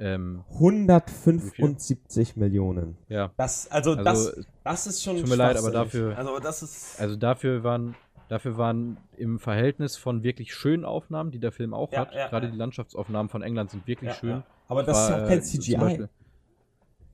[0.00, 2.96] Ähm, 175 Millionen.
[3.08, 6.62] ja, Das, also, also das, das ist schon tut mir leid, aber dafür- Also das
[6.62, 7.00] ist.
[7.00, 7.94] Also dafür waren,
[8.28, 12.28] dafür waren im Verhältnis von wirklich schönen Aufnahmen, die der Film auch Ja, hat, ja,
[12.28, 12.52] gerade ja.
[12.52, 14.30] die Landschaftsaufnahmen von England sind wirklich ja, schön.
[14.30, 14.42] ja.
[14.68, 15.76] Aber das War, ist auch kein äh, CGI.
[15.76, 16.08] Beispiel,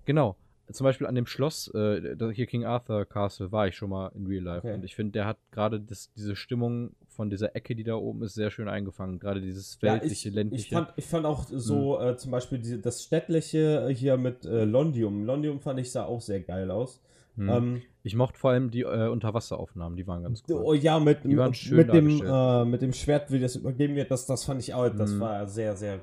[0.04, 0.36] genau.
[0.72, 4.26] Zum Beispiel an dem Schloss, äh, hier King Arthur Castle, war ich schon mal in
[4.26, 4.66] Real Life.
[4.66, 4.74] Okay.
[4.74, 8.35] Und ich finde, der hat gerade diese Stimmung von dieser Ecke, die da oben ist,
[8.35, 9.18] sehr schön eingefangen.
[9.18, 10.64] Gerade dieses Ja, weltliche, ich, ländliche.
[10.64, 12.08] ich, fand, ich fand auch so Hm.
[12.08, 15.24] äh, zum Beispiel diese, das städtliche hier mit äh, Londium.
[15.24, 17.00] Londium fand ich sah auch sehr geil aus.
[17.37, 17.48] Hm.
[17.48, 20.62] Ähm, ich mochte vor allem die äh, Unterwasseraufnahmen, die waren ganz cool.
[20.64, 23.56] oh, ja, mit, Die waren mit, schön mit, dem, äh, mit dem Schwert, wie das
[23.56, 25.20] übergeben wird, das, das fand ich auch, das Hm.
[25.20, 26.00] war sehr, sehr,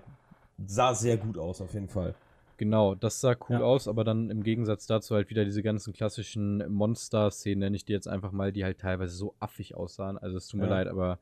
[0.65, 2.15] sah sehr gut aus auf jeden Fall.
[2.60, 3.62] Genau, das sah cool Ja.
[3.63, 7.93] aus, aber dann im Gegensatz dazu halt wieder diese ganzen klassischen Monster-Szenen, nenne ich die
[7.93, 10.17] jetzt einfach mal, die halt teilweise so affig aussahen.
[10.17, 10.72] Also es tut mir Ja.
[10.72, 11.19] leid, aber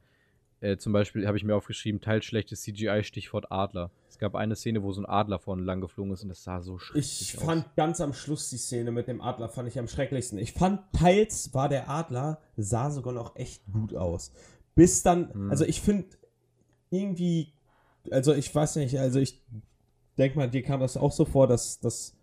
[0.61, 3.91] äh, zum Beispiel habe ich mir aufgeschrieben, teils schlechtes CGI, Stichwort Adler.
[4.09, 6.59] Es gab eine Szene, wo so ein Adler vorne lang geflogen ist und das sah
[6.61, 7.43] so schrecklich Ich aus.
[7.43, 10.39] fand ganz am Schluss die Szene mit dem Adler fand ich am schrecklichsten.
[10.39, 14.31] Ich fand teils war der Adler sah sogar noch echt gut aus.
[14.73, 15.51] Bis dann, Hm.
[15.51, 16.07] also ich finde
[16.89, 17.53] irgendwie,
[18.09, 19.43] also ich weiß nicht, also ich
[20.17, 22.13] denk mal, dir kam das auch so vor, dass dass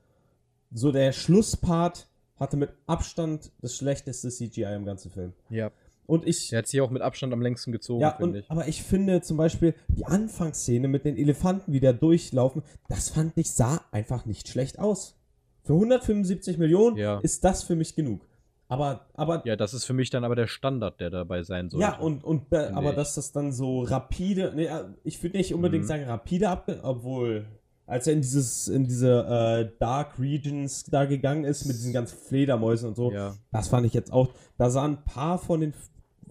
[0.72, 5.32] so der Schlusspart hatte mit Abstand das schlechteste CGI im ganzen Film.
[5.50, 5.70] Ja,
[6.06, 8.50] Und ich der hat sich auch mit Abstand am längsten gezogen, ja, finde und, ich.
[8.50, 13.38] aber ich finde zum Beispiel die Anfangsszene mit den Elefanten, wie da durchlaufen, das fand
[13.38, 15.16] ich, sah einfach nicht schlecht aus.
[15.62, 17.20] Für 175 Millionen Ja.
[17.20, 18.26] ist das für mich genug.
[18.66, 21.70] Aber, aber, ja, Ja, das ist für mich dann aber der Standard, der dabei sein
[21.70, 22.00] sollte.
[22.00, 22.96] und, und Finde aber ich.
[22.96, 24.68] dass das dann so rapide, nee,
[25.04, 25.88] ich würde nicht unbedingt Mhm.
[25.88, 27.46] sagen rapide ab, obwohl,
[27.86, 32.16] als er in dieses, in diese äh, Dark Regions da gegangen ist mit diesen ganzen
[32.18, 34.28] Fledermäusen und so, Ja, das fand ich jetzt auch.
[34.58, 35.74] Da sahen ein paar von den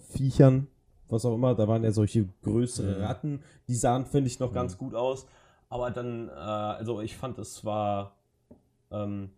[0.09, 0.67] Viechern,
[1.09, 3.03] was auch immer, da waren ja solche größere Mhm.
[3.03, 4.55] Ratten, die sahen, finde ich, noch Mhm.
[4.55, 5.25] ganz gut aus.
[5.69, 8.15] aber dann, äh, also ich fand, es war,
[8.91, 9.31] ähm,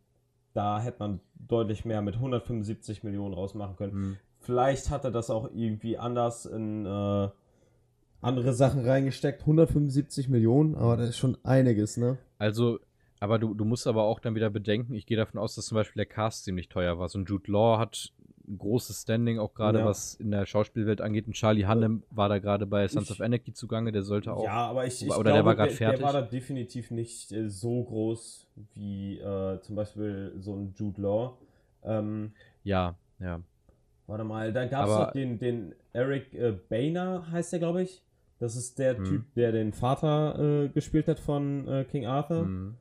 [0.54, 3.91] da hätte man deutlich mehr mit 175 Millionen rausmachen können.
[3.93, 4.17] Hm.
[4.39, 7.30] Vielleicht hat er das auch irgendwie anders in äh,
[8.26, 9.42] andere Sachen reingesteckt.
[9.42, 12.18] 175 Millionen, aber das ist schon einiges, ne?
[12.38, 12.80] Also,
[13.20, 15.76] aber du, du musst aber auch dann wieder bedenken, ich gehe davon aus, dass zum
[15.76, 17.08] Beispiel der Cast ziemlich teuer war.
[17.10, 18.12] So ein Jude Law hat
[18.48, 19.86] ein großes Standing, auch gerade Ja.
[19.86, 21.26] was in der Schauspielwelt angeht.
[21.26, 24.44] Und Charlie Hannem war da gerade bei Sons Ich- of Anarchy zugange, der sollte auch.
[24.44, 25.98] Ja, aber ich, ich Oder der glaube, war grad der, fertig.
[26.00, 31.02] der war da definitiv nicht äh, so groß wie äh, zum Beispiel so ein Jude
[31.02, 31.38] Law.
[31.84, 32.34] Ähm,
[32.64, 33.42] Ja, ja.
[34.06, 38.04] warte mal, da gab es noch den, den Eric äh, Boehner, heißt der, glaube ich.
[38.39, 39.06] Das ist der Hm.
[39.06, 42.43] Typ, der den Vater äh, gespielt hat von äh, King Arthur.
[42.45, 42.76] Mhm.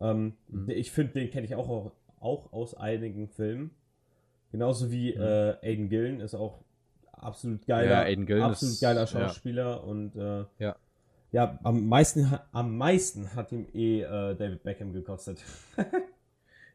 [0.00, 0.70] Ähm, Mhm.
[0.70, 3.70] Ich finde, den kenne ich auch, auch, aus einigen Filmen.
[4.52, 5.20] Genauso wie Mhm.
[5.22, 6.62] äh, Aiden Gillen ist auch
[7.12, 9.06] absolut geiler, Ja, Aiden Gillen absolut ist- geiler ja.
[9.06, 10.76] Schauspieler und äh, Ja.
[11.32, 15.42] ja, am meisten, am meisten hat ihm eh äh, David Beckham gekostet.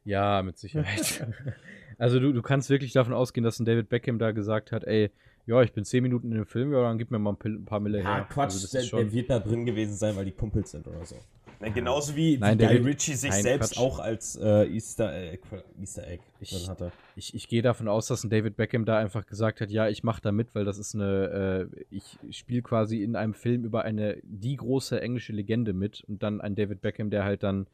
[0.03, 1.25] Ja, mit Sicherheit.
[1.97, 5.09] also du, du kannst wirklich davon ausgehen, dass ein David Beckham da gesagt hat, ey,
[5.45, 7.79] ja, ich bin zehn Minuten in dem Film, ja, dann gib mir mal ein, paar
[7.79, 8.27] Mille Ja, her.
[8.29, 11.05] Quatsch, Also der, schon, der wird da drin gewesen sein, weil die Kumpels sind oder
[11.05, 11.15] so.
[11.61, 13.79] Ja, genauso wie, Nein, wie der Guy Ritchie sich nein, selbst Quatsch.
[13.79, 15.41] auch als äh, Easter, Egg,
[15.79, 16.91] Easter Egg Ich- drin hatte.
[17.15, 20.03] ich, ich gehe davon aus, dass ein David Beckham da einfach gesagt hat, ja, ich
[20.03, 23.83] mache da mit, weil das ist eine, äh, ich spiele quasi in einem Film über
[23.83, 27.67] eine, die große englische Legende mit und dann ein David Beckham, der halt dann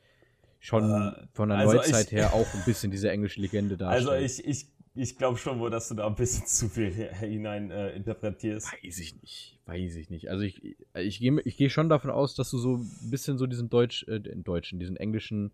[0.59, 4.09] schon Äh, von der also Neuzeit ich- her auch ein bisschen diese englische Legende darstellt.
[4.09, 7.71] Also ich, ich, ich glaube schon wohl, dass du da ein bisschen zu viel hinein
[7.71, 8.71] äh, interpretierst.
[8.83, 9.59] Weiß ich nicht.
[9.65, 10.29] Weiß ich nicht.
[10.29, 13.47] Also ich, ich gehe ich geh schon davon aus, dass du so ein bisschen so
[13.47, 15.51] diesen Deutsch, äh, deutschen, diesen englischen,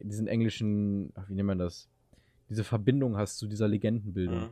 [0.00, 1.88] diesen englischen, ach, wie nennt man das?
[2.48, 4.40] Diese Verbindung hast zu dieser Legendenbildung.
[4.40, 4.50] Mhm.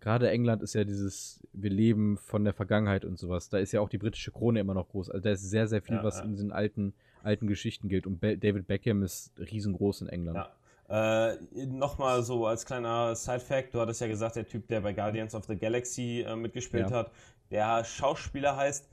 [0.00, 3.48] Gerade England ist ja dieses, wir leben von der Vergangenheit und sowas.
[3.48, 5.10] Da ist ja auch die britische Krone immer noch groß.
[5.10, 6.24] Also da ist sehr, sehr viel, Ja, was ja.
[6.24, 8.06] in diesen alten, alten Geschichten gilt.
[8.06, 10.38] Und Be David Beckham ist riesengroß in England.
[10.38, 10.52] Ja.
[10.88, 15.34] Äh, Nochmal so als kleiner Side-Fact: Du hattest ja gesagt, der Typ, der bei Guardians
[15.34, 16.96] of the Galaxy äh, mitgespielt Ja.
[16.96, 17.12] hat,
[17.50, 18.88] der Schauspieler heißt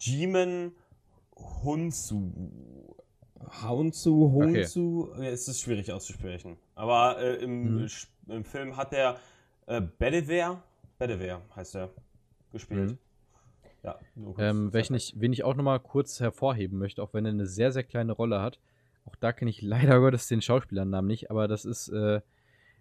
[0.00, 0.72] Jimin
[1.64, 2.32] Hunsu.
[3.62, 6.56] Hunsu, Hunsu, ja, es ist schwierig auszusprechen.
[6.74, 7.88] Aber äh, im, Mhm.
[8.28, 9.16] Im Film hat der
[9.66, 10.58] äh, Bedivere,
[10.98, 11.90] Bedivere heißt er,
[12.52, 12.90] gespielt.
[12.92, 12.98] Mhm.
[13.82, 13.98] Ja,
[14.38, 17.70] Ähm, welchen ich, wen ich auch nochmal kurz hervorheben möchte, auch wenn er eine sehr,
[17.72, 18.58] sehr kleine Rolle hat.
[19.08, 22.20] Auch da kenne ich leider Gottes den Schauspielernamen nicht, aber das ist, äh,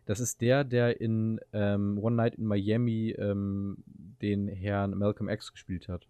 [0.06, 3.78] das ist der, der in ähm, One Night in Miami ähm,
[4.22, 6.06] den Herrn Malcolm X gespielt hat.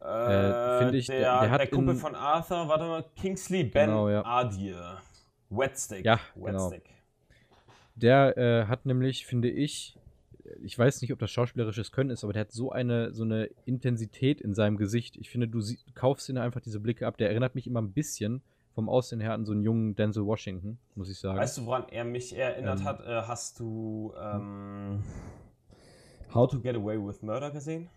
[0.00, 3.64] Äh, finde ich, der, der- der hat der Kumpel in- von Arthur, warte mal, Kingsley
[3.64, 4.24] Ben Genau, ja.
[4.24, 4.98] Adir.
[5.50, 6.04] Wetstick.
[6.04, 6.72] Ja, genau.
[7.96, 9.98] Der äh, hat nämlich, finde ich,
[10.62, 13.50] ich weiß nicht, ob das schauspielerisches Können ist, aber der hat so eine, so eine
[13.64, 15.16] Intensität in seinem Gesicht.
[15.16, 17.16] Ich finde, du sie, kaufst ihn einfach diese Blicke ab.
[17.18, 18.40] Der erinnert mich immer ein bisschen
[18.78, 21.40] vom Aussehen her an so einen jungen Denzel Washington, muss ich sagen.
[21.40, 22.84] Weißt du, woran er mich erinnert Ähm.
[22.86, 23.00] hat?
[23.00, 25.02] Äh, hast du ähm,
[26.32, 27.90] How to Get Away with Murder gesehen?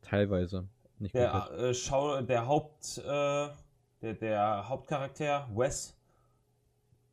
[0.00, 0.66] Teilweise.
[0.98, 3.48] Nicht Der, äh, Schau, der Haupt, äh,
[4.02, 5.94] der, der Hauptcharakter, Wes,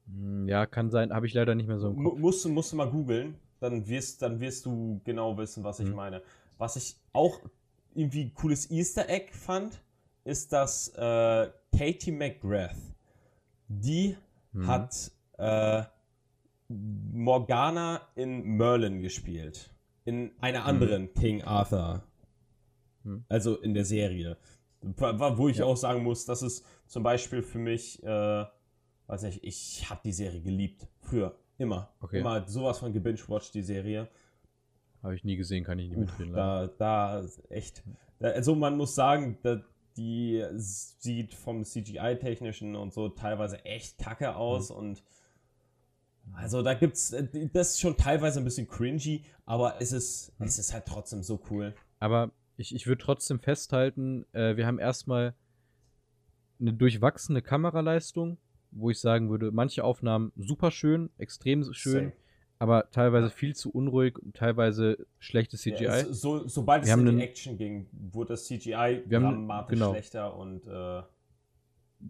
[0.07, 2.17] Hm, Ja, kann sein, habe ich leider nicht mehr so im Kopf.
[2.17, 5.89] musst, du- musst du mal googeln, dann wirst, dann wirst du genau wissen, was ich
[5.89, 5.95] Mhm.
[5.95, 6.21] meine.
[6.57, 7.39] Was ich auch
[7.93, 9.81] irgendwie cooles Easter Egg fand,
[10.23, 12.75] ist, dass äh, Katie McGrath,
[13.69, 14.17] die
[14.51, 14.67] Mhm.
[14.67, 15.83] hat äh,
[16.67, 19.73] Morgana in Merlin gespielt.
[20.03, 22.03] In einer anderen King Arthur.
[23.03, 23.23] Mhm.
[23.29, 24.37] Also in der Serie.
[24.81, 25.65] Wo ich Ja.
[25.65, 28.45] auch sagen muss, das ist zum Beispiel für mich, äh,
[29.07, 30.85] weiß nicht, ich habe die Serie geliebt.
[30.99, 31.37] Früher.
[31.57, 31.93] Immer.
[32.01, 32.19] Okay.
[32.19, 34.09] Immer sowas von gebingewatcht, die Serie.
[35.01, 36.33] Habe ich nie gesehen, kann ich nicht mitreden.
[36.33, 37.83] da, da, echt.
[38.19, 39.61] Da, also man muss sagen, da,
[39.99, 45.03] die sieht vom CGI-Technischen und so teilweise echt kacke aus und
[46.33, 47.13] also da gibt's,
[47.53, 50.45] das ist schon teilweise ein bisschen cringy, aber es ist, Hm.
[50.47, 51.75] es ist halt trotzdem so cool.
[51.99, 55.33] Aber ich, ich würde trotzdem festhalten, äh, wir haben erstmal
[56.59, 58.37] eine durchwachsene Kameraleistung,
[58.71, 62.13] wo ich sagen würde, manche Aufnahmen super schön, extrem schön, Same.
[62.59, 65.83] Aber teilweise viel zu unruhig und teilweise schlechtes CGI.
[65.85, 69.17] Ja, es- so, sobald Wir es in die einen- Action ging, wurde das CGI Wir
[69.21, 69.91] haben- dramatisch genau.
[69.93, 71.01] schlechter und äh,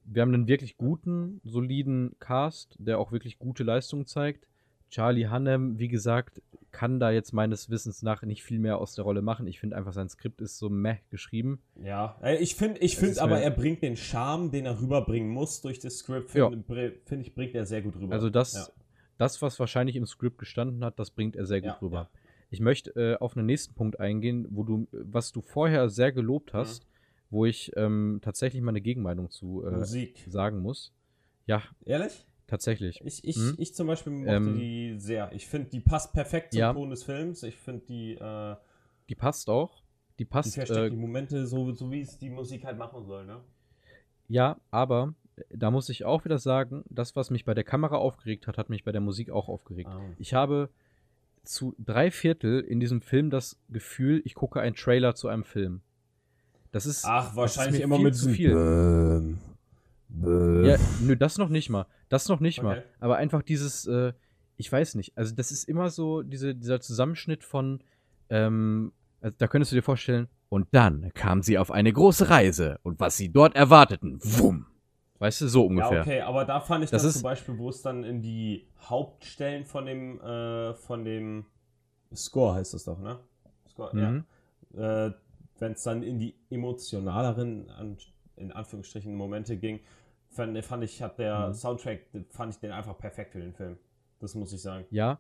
[0.06, 4.46] wir haben einen wirklich guten, soliden Cast, der auch wirklich gute Leistungen zeigt.
[4.90, 9.04] Charlie Hannem, wie gesagt, kann da jetzt meines Wissens nach nicht viel mehr aus der
[9.04, 9.46] Rolle machen.
[9.46, 11.62] Ich finde einfach, sein Skript ist so meh geschrieben.
[11.84, 15.62] Ja, äh, ich finde, ich ist aber, er bringt den Charme, den er rüberbringen muss
[15.62, 16.50] durch das Script, Ja.
[16.50, 18.14] finde br- finde ich, bringt er sehr gut rüber.
[18.14, 18.79] Also das, Ja.
[19.20, 21.98] Das, was wahrscheinlich im Skript gestanden hat, das bringt er sehr gut Ja, rüber.
[21.98, 22.10] ja.
[22.50, 26.54] Ich möchte äh, auf einen nächsten Punkt eingehen, wo du, was du vorher sehr gelobt
[26.54, 26.88] hast,
[27.30, 30.26] wo ich ähm, tatsächlich mal eine Gegenmeinung zu äh, Musik.
[30.28, 30.92] sagen muss.
[31.46, 32.26] Ja, Ehrlich?
[32.48, 33.02] tatsächlich.
[33.06, 33.56] Ich, ich, Hm?
[33.60, 35.32] ich zum Beispiel mochte Ähm, die sehr.
[35.34, 36.74] Ich finde, die passt perfekt zum Ja.
[36.74, 37.44] Ton des Films.
[37.44, 38.56] Ich finde, die, äh,
[39.10, 39.84] Die passt auch.
[40.18, 43.06] Die die passt, versteckt äh, die Momente so, so wie es die Musik halt machen
[43.06, 43.42] soll, ne?
[44.28, 45.14] ja, aber
[45.50, 48.70] da muss ich auch wieder sagen, das, was mich bei der Kamera aufgeregt hat, hat
[48.70, 49.90] mich bei der Musik auch aufgeregt.
[49.92, 50.02] Ah.
[50.18, 50.70] Ich habe
[51.44, 55.82] zu drei Viertel in diesem Film das Gefühl, ich gucke einen Trailer zu einem Film.
[56.72, 58.54] Das ist, Ach, ist wahrscheinlich mir immer viel mit zu viel.
[58.54, 59.40] Bäm,
[60.10, 60.66] bäm.
[60.66, 61.88] Ja, nö, das noch nicht mal.
[62.10, 62.80] Das noch nicht mal.
[62.80, 62.88] Okay.
[63.00, 64.14] Aber einfach dieses, äh,
[64.58, 67.82] ich weiß nicht, also das ist immer so diese, dieser Zusammenschnitt von,
[68.30, 72.80] ähm, also da könntest du dir vorstellen, und dann kam sie auf eine große Reise
[72.82, 74.66] und was sie dort erwarteten, wumm.
[75.20, 75.94] Weißt du, so ungefähr.
[75.98, 78.68] Ja, okay, aber da fand ich Das ist- zum Beispiel, wo es dann in die
[78.82, 81.46] Hauptstellen von dem, äh, von dem
[82.16, 83.20] Score heißt es doch, ne?
[83.70, 84.24] Score, Mhm.
[84.78, 85.08] ja.
[85.08, 85.14] Äh,
[85.62, 87.98] Wenn es dann in die emotionaleren, an,
[88.38, 89.82] in Anführungsstrichen, Momente ging,
[90.30, 91.54] fand, fand ich, hat der Mhm.
[91.54, 93.78] Soundtrack, fand ich den einfach perfekt für den Film.
[94.20, 94.86] Das muss ich sagen.
[94.90, 95.20] Ja,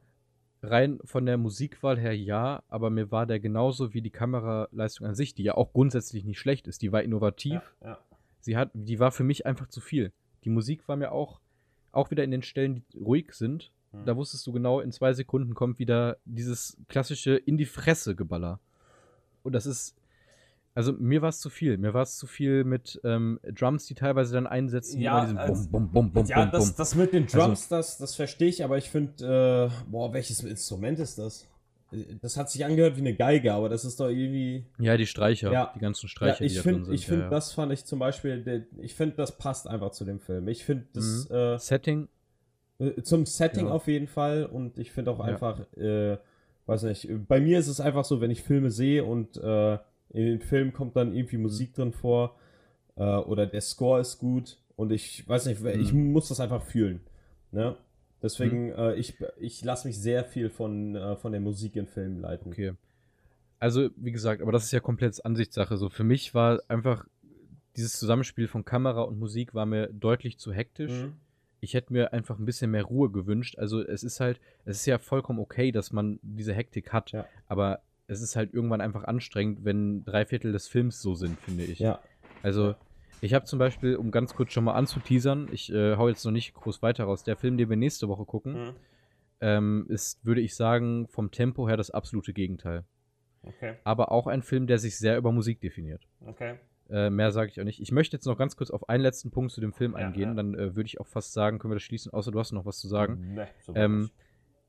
[0.61, 5.15] rein von der Musikwahl her ja, aber mir war der genauso wie die Kameraleistung an
[5.15, 6.81] sich, die ja auch grundsätzlich nicht schlecht ist.
[6.81, 7.75] Die war innovativ.
[7.81, 7.97] Ja, ja.
[8.41, 10.11] Sie hat, die war für mich einfach zu viel.
[10.43, 11.39] Die Musik war mir auch,
[11.91, 13.71] auch wieder in den Stellen, die ruhig sind.
[13.91, 14.05] Hm.
[14.05, 18.59] Da wusstest du genau, in zwei Sekunden kommt wieder dieses klassische in die Fresse Geballer.
[19.43, 19.95] Und das ist,
[20.75, 21.77] also mir war es zu viel.
[21.77, 25.89] Mir war es zu viel mit ähm, Drums, die teilweise dann einsetzen, Ja, also- Bum,
[25.91, 28.89] Bum, Bum, ja, das, das mit den Also- Drums, das, das verstehe ich, aber ich
[28.89, 31.47] finde, äh, boah, welches Instrument ist das?
[32.21, 34.65] Das hat sich angehört wie eine Geige, aber das ist doch irgendwie.
[34.77, 35.71] Ja, die Streicher, Ja.
[35.75, 36.93] die ganzen Ja, Streicher, ich die da drin finde, sind.
[36.95, 37.29] ich finde, ja, ja.
[37.31, 40.47] das fand ich zum Beispiel, ich finde, das passt einfach zu dem Film.
[40.47, 41.57] Ich finde, das Mhm.
[41.57, 42.07] Setting,
[42.79, 43.71] äh, zum Setting Ja.
[43.71, 45.25] auf jeden Fall und ich finde auch Ja.
[45.25, 46.17] einfach, äh,
[46.67, 49.73] weiß nicht, bei mir ist es einfach so, wenn ich Filme sehe und äh,
[50.11, 51.37] in den Film kommt dann irgendwie.
[51.37, 52.35] Musik drin vor
[52.95, 56.11] äh, oder der Score ist gut und ich weiß nicht, ich Mhm.
[56.11, 57.01] muss das einfach fühlen.
[57.51, 57.75] Ne?
[58.21, 62.19] Deswegen, äh, ich, ich lasse mich sehr viel von, äh, von der Musik in Filmen
[62.19, 62.51] leiten.
[62.51, 62.73] okay.
[63.61, 65.75] Also, wie gesagt, aber das ist ja komplett Ansichtssache.
[65.77, 67.05] So, für mich war einfach
[67.75, 70.91] dieses Zusammenspiel von Kamera und Musik war mir deutlich zu hektisch.
[70.91, 71.13] Mhm.
[71.61, 73.57] ich hätte mir einfach ein bisschen mehr Ruhe gewünscht.
[73.57, 77.25] Also es ist halt, es ist ja vollkommen okay, dass man diese Hektik hat, Ja.
[77.47, 81.65] aber es ist halt irgendwann einfach anstrengend, wenn drei Viertel des Films so sind, finde
[81.65, 81.79] ich.
[81.79, 81.99] Ja.
[82.43, 82.75] Also.
[83.21, 86.31] Ich habe zum Beispiel, um ganz kurz schon mal anzuteasern, ich äh, hau jetzt noch
[86.31, 88.75] nicht groß weiter raus, der Film, den wir nächste Woche gucken, Mhm.
[89.41, 92.83] ähm, ist, würde ich sagen, vom Tempo her das absolute Gegenteil.
[93.43, 96.05] Okay, Aber auch ein Film, der sich sehr über Musik definiert.
[96.25, 96.55] okay.
[96.91, 97.79] Äh, mehr sage ich auch nicht.
[97.79, 100.29] Ich möchte jetzt noch ganz kurz auf einen letzten Punkt zu dem Film Ja, eingehen.
[100.29, 100.33] ja.
[100.33, 102.65] Dann äh, würde ich auch fast sagen, können wir das schließen, außer du hast noch
[102.65, 103.35] was zu sagen.
[103.35, 104.09] Nee, so Ähm.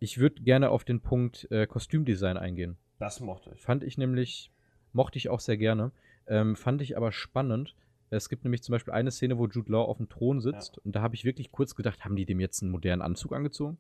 [0.03, 2.77] Ich würde gerne auf den Punkt äh, Kostümdesign eingehen.
[2.99, 3.63] das mochte ich.
[3.63, 4.51] Fand ich nämlich,
[4.93, 5.93] mochte ich auch sehr gerne.
[6.27, 7.75] Ähm, fand ich aber spannend.
[8.11, 10.79] Es gibt nämlich zum Beispiel eine Szene, wo Jude Law auf dem Thron sitzt.
[10.79, 13.79] Und da habe ich wirklich kurz gedacht, haben die dem jetzt einen modernen Anzug angezogen?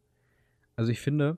[0.77, 1.37] Also ich finde,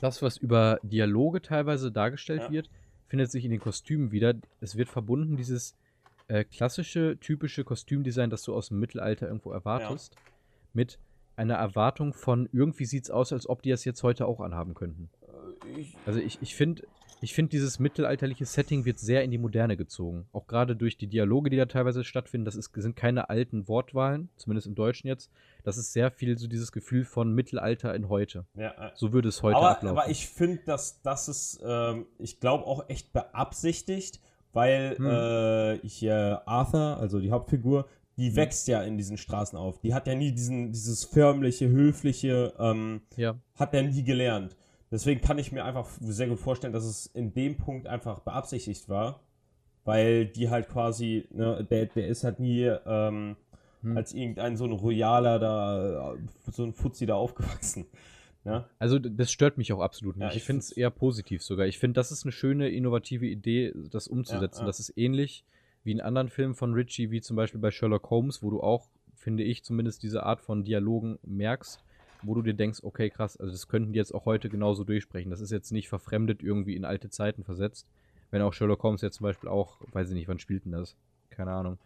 [0.00, 2.50] das, was über Dialoge teilweise dargestellt Ja.
[2.50, 2.70] wird,
[3.08, 4.34] findet sich in den Kostümen wieder.
[4.60, 5.76] Es wird verbunden, dieses
[6.28, 10.16] äh, klassische, typische Kostümdesign, das du aus dem Mittelalter irgendwo erwartest,
[10.72, 11.00] mit
[11.34, 14.74] einer Erwartung von, irgendwie sieht es aus, als ob die das jetzt heute auch anhaben
[14.74, 15.10] könnten.
[15.64, 16.82] Äh, ich, Also ich, ich finde,
[17.22, 20.26] ich find, dieses mittelalterliche Setting wird sehr in die Moderne gezogen.
[20.32, 22.46] Auch gerade durch die Dialoge, die da teilweise stattfinden.
[22.46, 25.30] Das ist, sind keine alten Wortwahlen, zumindest im Deutschen jetzt.
[25.62, 28.46] Das ist sehr viel so dieses Gefühl von Mittelalter in heute.
[28.54, 29.98] ja, äh, So würde es heute aber, ablaufen.
[29.98, 34.20] aber ich finde, dass das ist, ähm, ich glaube auch echt beabsichtigt,
[34.54, 35.06] weil Hm.
[35.06, 37.88] äh, hier Arthur, also die Hauptfigur, Hm.
[38.16, 39.78] die wächst ja in diesen Straßen auf.
[39.80, 44.56] Die hat ja nie diesen, dieses förmliche, höfliche, ähm, ja, hat er nie gelernt.
[44.90, 48.88] Deswegen kann ich mir einfach sehr gut vorstellen, dass es in dem Punkt einfach beabsichtigt
[48.88, 49.20] war,
[49.84, 53.36] weil die halt quasi, ne, der, der ist halt nie ähm,
[53.82, 53.96] Hm.
[53.96, 56.18] als irgendein so ein Royaler da, äh,
[56.50, 57.86] so ein Fuzzi da aufgewachsen.
[58.42, 58.64] Ne?
[58.78, 60.22] also das stört mich auch absolut nicht.
[60.24, 61.66] Ja, ich ich finde es eher positiv sogar.
[61.66, 64.60] Ich finde, das ist eine schöne, innovative Idee, das umzusetzen.
[64.60, 64.66] ja.
[64.66, 65.44] Das ist ähnlich
[65.84, 68.88] wie in anderen Filmen von Ritchie, wie zum Beispiel bei Sherlock Holmes, wo du auch,
[69.14, 71.84] finde ich, zumindest diese Art von Dialogen merkst,
[72.22, 75.30] wo du dir denkst, okay, krass, also das könnten die jetzt auch heute genauso durchsprechen.
[75.30, 77.86] Das ist jetzt nicht verfremdet irgendwie in alte Zeiten versetzt.
[78.30, 80.94] Wenn auch Sherlock Holmes jetzt zum Beispiel auch, weiß ich nicht, wann spielt denn das?
[81.30, 81.78] Keine Ahnung.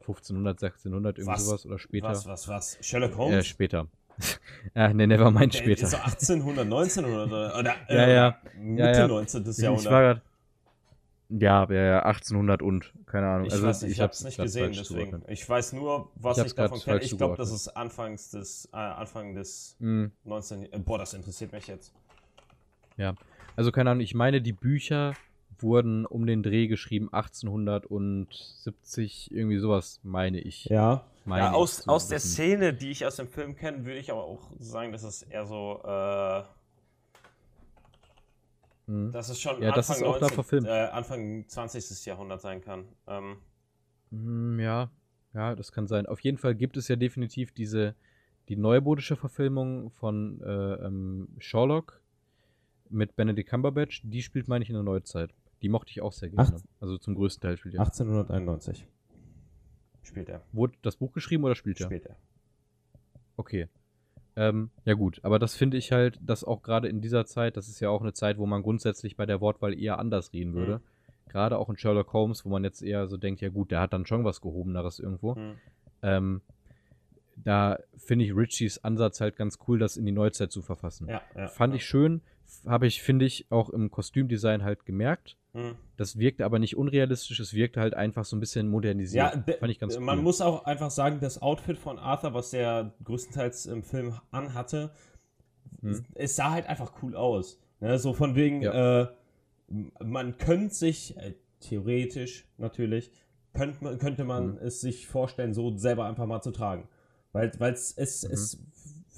[0.00, 1.44] 1500, 1600, irgendwie Was?
[1.46, 2.08] sowas oder später.
[2.08, 2.78] Was, was, was?
[2.80, 3.46] Sherlock Äh, Holmes?
[3.46, 3.86] später.
[4.74, 5.82] äh, ne, nevermind Der später.
[5.84, 8.38] Ist so 1800, 1900 oder, oder Ja, äh, ja.
[8.58, 9.08] Mitte Ja, ja.
[9.08, 9.50] 19.
[9.50, 9.84] Ich, Jahrhundert.
[9.84, 10.22] ich war grad,
[11.28, 13.46] ja, ja, ja, 1800 und, keine Ahnung.
[13.46, 15.22] Ich also weiß nicht, ich, hab's hab's nicht gesehen, deswegen.
[15.28, 17.00] Ich weiß nur, was Ich ich, davon kenne.
[17.00, 20.12] Ich glaube, das ist Anfangs des, äh, Anfang des Mhm.
[20.24, 20.72] 19.
[20.72, 21.92] Äh, boah, das interessiert mich jetzt.
[22.96, 23.14] Ja,
[23.56, 25.14] also keine Ahnung, ich meine, die Bücher
[25.60, 30.64] wurden um den Dreh geschrieben 1870, irgendwie sowas, meine ich.
[30.66, 31.04] Ja.
[31.24, 32.20] Meine Ja, aus, aus der.
[32.20, 35.44] Szene, die ich aus dem Film kenne, würde ich aber auch sagen, dass es eher
[35.44, 36.42] so, äh,
[38.88, 39.12] Hm.
[39.12, 40.66] dass es schon Ja, das Anfang, ist auch da verfilmt.
[40.66, 42.06] äh, Anfang 20.
[42.06, 42.86] Jahrhundert sein kann.
[43.06, 43.36] Ähm,
[44.10, 44.90] Hm, Ja,
[45.34, 46.06] ja, das kann sein.
[46.06, 47.94] Auf jeden Fall gibt es ja definitiv diese,
[48.48, 50.46] die neumodische Verfilmung von äh,
[50.86, 52.00] ähm, Sherlock
[52.88, 54.00] mit Benedict Cumberbatch.
[54.04, 55.34] Die spielt, meine ich, in der Neuzeit.
[55.60, 56.48] Die mochte ich auch sehr gerne.
[56.56, 57.80] Acht- Also zum größten Teil spielt er.
[57.80, 58.86] 1891.
[60.02, 60.40] spielt er.
[60.52, 61.86] Wurde das Buch geschrieben oder spielt er?
[61.86, 62.16] Spielt er.
[63.36, 63.68] Okay.
[64.38, 67.68] Ähm, ja gut, aber das finde ich halt, dass auch gerade in dieser Zeit, das
[67.68, 70.78] ist ja auch eine Zeit, wo man grundsätzlich bei der Wortwahl eher anders reden würde.
[70.78, 70.82] Mhm.
[71.28, 73.92] Gerade auch in Sherlock Holmes, wo man jetzt eher so denkt, ja gut, der hat
[73.92, 75.34] dann schon was Gehobeneres irgendwo.
[75.34, 75.56] Hm.
[76.02, 76.40] Ähm,
[77.36, 81.08] da finde ich Richies Ansatz halt ganz cool, das in die Neuzeit zu verfassen.
[81.08, 81.48] Ja, ja.
[81.48, 82.22] Fand ich schön,
[82.66, 85.36] habe ich, finde ich, auch im Kostümdesign halt gemerkt.
[85.52, 85.76] Hm.
[85.96, 89.34] Das wirkte aber nicht unrealistisch, es wirkte halt einfach so ein bisschen modernisiert.
[89.46, 90.02] Ja, Fand ich ganz cool.
[90.02, 94.90] man muss auch einfach sagen, das Outfit von Arthur, was der größtenteils im Film anhatte,
[95.80, 96.04] Hm.
[96.14, 97.58] es sah halt einfach cool aus.
[97.80, 97.98] Ne?
[97.98, 99.02] So von wegen, Ja.
[99.02, 99.08] äh,
[100.02, 103.10] man könnte sich, äh, theoretisch natürlich,
[103.54, 104.58] könnte man, könnte man Mhm.
[104.58, 106.88] es sich vorstellen, so selber einfach mal zu tragen.
[107.32, 108.32] Weil es, es, Mhm.
[108.32, 108.58] es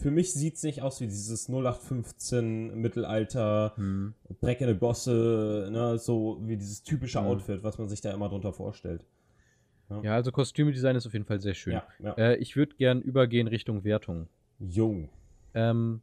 [0.01, 4.15] für mich sieht es nicht aus wie dieses 0815 Mittelalter, Hm.
[4.41, 5.99] Dreck in der Gosse, ne?
[5.99, 7.27] so wie dieses typische Mhm.
[7.27, 9.05] Outfit, was man sich da immer drunter vorstellt.
[10.03, 11.73] Ja, also Kostümdesign ist auf jeden Fall sehr schön.
[11.73, 12.13] Ja, ja.
[12.15, 14.29] Äh, ich würde gern übergehen Richtung Wertung.
[14.61, 15.09] Jung.
[15.53, 16.01] Ähm,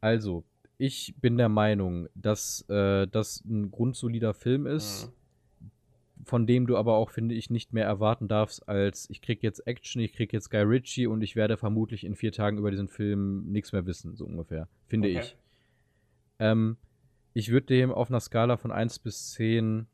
[0.00, 0.44] also,
[0.78, 5.12] ich bin der Meinung, dass äh, das ein grundsolider Film ist,
[6.28, 9.66] von dem du aber auch, finde ich, nicht mehr erwarten darfst, als ich krieg jetzt
[9.66, 12.88] Action, ich krieg jetzt Guy Ritchie und ich werde vermutlich in vier Tagen über diesen
[12.88, 14.68] Film nichts mehr wissen, so ungefähr.
[14.88, 15.20] Finde Okay.
[15.20, 15.36] ich.
[16.38, 16.76] Ähm,
[17.32, 19.86] ich würde dem auf einer Skala von 1 bis 10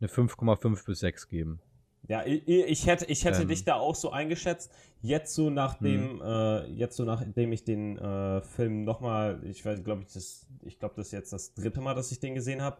[0.00, 1.60] eine 5,5 bis 6 geben.
[2.08, 3.42] Ja, ich, ich hätte, ich hätte Ähm.
[3.42, 3.48] Hm.
[3.48, 4.72] dich da auch so eingeschätzt.
[5.02, 10.02] Jetzt so nachdem, äh, jetzt so nachdem ich den äh, Film nochmal, ich weiß, glaube
[10.06, 12.78] ich, das, ich glaube, das ist jetzt das dritte Mal, dass ich den gesehen habe.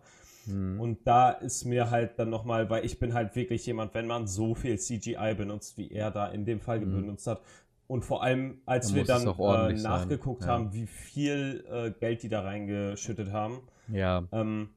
[0.49, 0.81] Hm.
[0.81, 4.27] Und da ist mir halt dann nochmal, weil ich bin halt wirklich jemand, wenn man
[4.27, 6.93] so viel CGI benutzt, wie er da in dem Fall Mhm.
[6.93, 7.43] benutzt hat.
[7.87, 10.49] Und vor allem, als Dann wir dann äh, nachgeguckt ja.
[10.49, 14.69] haben, wie viel äh, Geld die da reingeschüttet haben, Ja, ähm,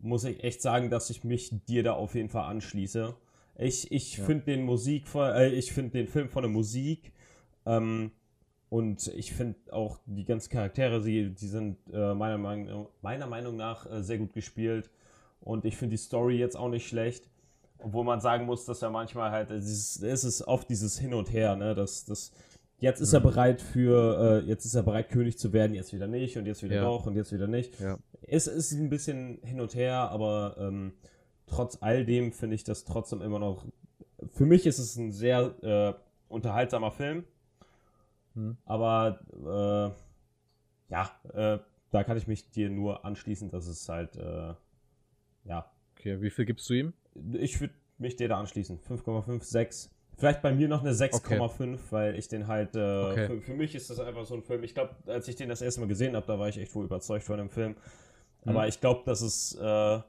[0.00, 3.14] muss ich echt sagen, dass ich mich dir da auf jeden Fall anschließe.
[3.58, 4.24] Ich, ich Ja.
[4.24, 7.12] finde den Musik, von- äh, ich finde den Film von der Musik
[7.66, 8.10] ähm,
[8.72, 13.54] und ich finde auch die ganzen Charaktere, die, die sind äh, meiner, Meinung, meiner Meinung
[13.56, 14.88] nach äh, sehr gut gespielt
[15.40, 17.28] und ich finde die Story jetzt auch nicht schlecht.
[17.84, 21.12] Obwohl man sagen muss, dass er manchmal halt, äh, dieses, es ist oft dieses Hin
[21.12, 21.74] und Her, ne?
[21.74, 22.32] Das, das,
[22.78, 23.24] jetzt ist er Mhm.
[23.24, 26.62] bereit für, äh, jetzt ist er bereit, König zu werden, jetzt wieder nicht und jetzt
[26.62, 26.84] wieder Ja.
[26.84, 27.78] doch und jetzt wieder nicht.
[27.78, 27.98] ja.
[28.22, 30.92] Es ist ein bisschen hin und her, aber ähm,
[31.46, 33.66] trotz all dem finde ich das trotzdem immer noch.
[34.30, 35.92] Für mich ist es ein sehr äh,
[36.32, 37.24] unterhaltsamer Film.
[38.34, 38.56] Hm.
[38.64, 41.58] Aber äh, ja, äh,
[41.90, 44.54] da kann ich mich dir nur anschließen, dass es halt, äh,
[45.44, 46.92] ja, Okay, wie viel gibst du ihm?
[47.34, 48.80] ich würde mich dir da anschließen.
[48.80, 49.90] 5,5, 6.
[50.16, 53.26] Vielleicht bei mir noch eine 6,5, weil ich den halt, äh, Okay.
[53.26, 54.62] für, für mich ist das einfach so ein Film.
[54.64, 56.84] Ich glaube, als ich den das erste Mal gesehen habe, da war ich echt wohl
[56.84, 57.76] überzeugt von dem Film.
[58.44, 58.68] Aber Mhm.
[58.68, 60.00] ich glaube, dass es, äh,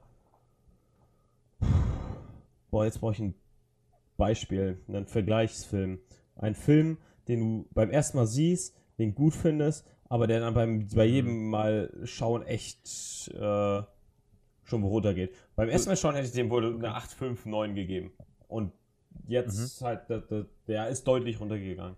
[2.72, 3.36] boah, jetzt brauche ich ein
[4.18, 6.00] Beispiel, einen Vergleichsfilm.
[6.36, 6.98] Ein Film,
[7.28, 11.14] den du beim ersten Mal siehst, den gut findest, aber der dann beim, bei Mhm.
[11.14, 12.88] jedem Mal schauen echt
[13.34, 13.82] äh,
[14.64, 15.34] schon runtergeht.
[15.56, 18.12] Beim ersten Mal schauen hätte ich dem wohl eine 8, 5, 9 gegeben.
[18.48, 18.72] Und
[19.28, 19.86] jetzt Mhm.
[19.86, 21.98] halt, der, der, der ist deutlich runtergegangen.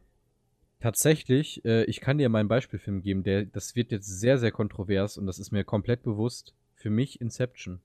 [0.80, 4.52] Tatsächlich, äh, ich kann dir mal einen Beispielfilm geben, der, das wird jetzt sehr, sehr
[4.52, 6.54] kontrovers und das ist mir komplett bewusst.
[6.76, 7.82] Für mich Inception.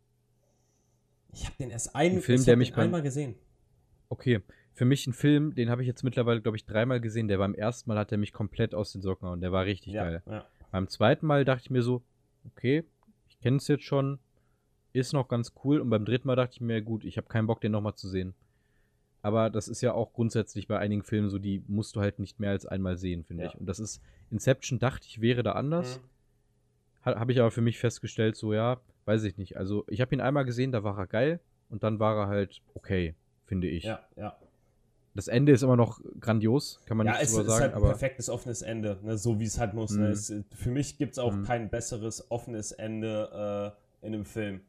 [1.33, 3.37] Ich habe den erst ein, Ein Film, ich der mich den einmal gesehen.
[4.09, 4.41] Okay,
[4.81, 7.29] für mich ein Film, den habe ich jetzt mittlerweile, glaube ich, dreimal gesehen.
[7.29, 9.43] Der beim ersten Mal hat er mich komplett aus den Socken gehauen.
[9.43, 10.23] Der war richtig Ja, geil.
[10.27, 10.47] ja.
[10.71, 12.03] Beim zweiten Mal dachte ich mir so,
[12.47, 12.85] okay,
[13.29, 14.19] ich kenne es jetzt schon,
[14.95, 15.81] ist noch ganz cool.
[15.83, 18.09] Und beim dritten Mal dachte ich mir, gut, ich habe keinen Bock, den nochmal zu
[18.09, 18.33] sehen.
[19.21, 22.41] Aber das ist ja auch grundsätzlich bei einigen Filmen so, die musst du halt nicht
[22.41, 23.51] mehr als einmal sehen, finde Ja.
[23.51, 23.61] ich.
[23.61, 24.01] Und das ist,
[24.31, 25.99] Inception dachte ich, wäre da anders.
[26.01, 27.05] Mhm.
[27.05, 29.59] Ha, habe ich aber für mich festgestellt, so ja, weiß ich nicht.
[29.59, 32.63] Also ich habe ihn einmal gesehen, da war er geil und dann war er halt
[32.73, 33.15] okay,
[33.45, 33.85] finde ich.
[33.85, 34.39] Ja, ja.
[35.15, 37.75] Das Ende ist immer noch grandios, kann man ja, nicht es drüber ist sagen, halt
[37.75, 39.19] ein perfektes offenes Ende, ne?
[39.19, 39.91] so wie es halt muss.
[39.91, 40.07] Ne?
[40.07, 40.13] Mhm.
[40.13, 41.45] Es, für mich gibt es auch Mhm.
[41.45, 44.61] kein besseres offenes Ende äh, in einem Film.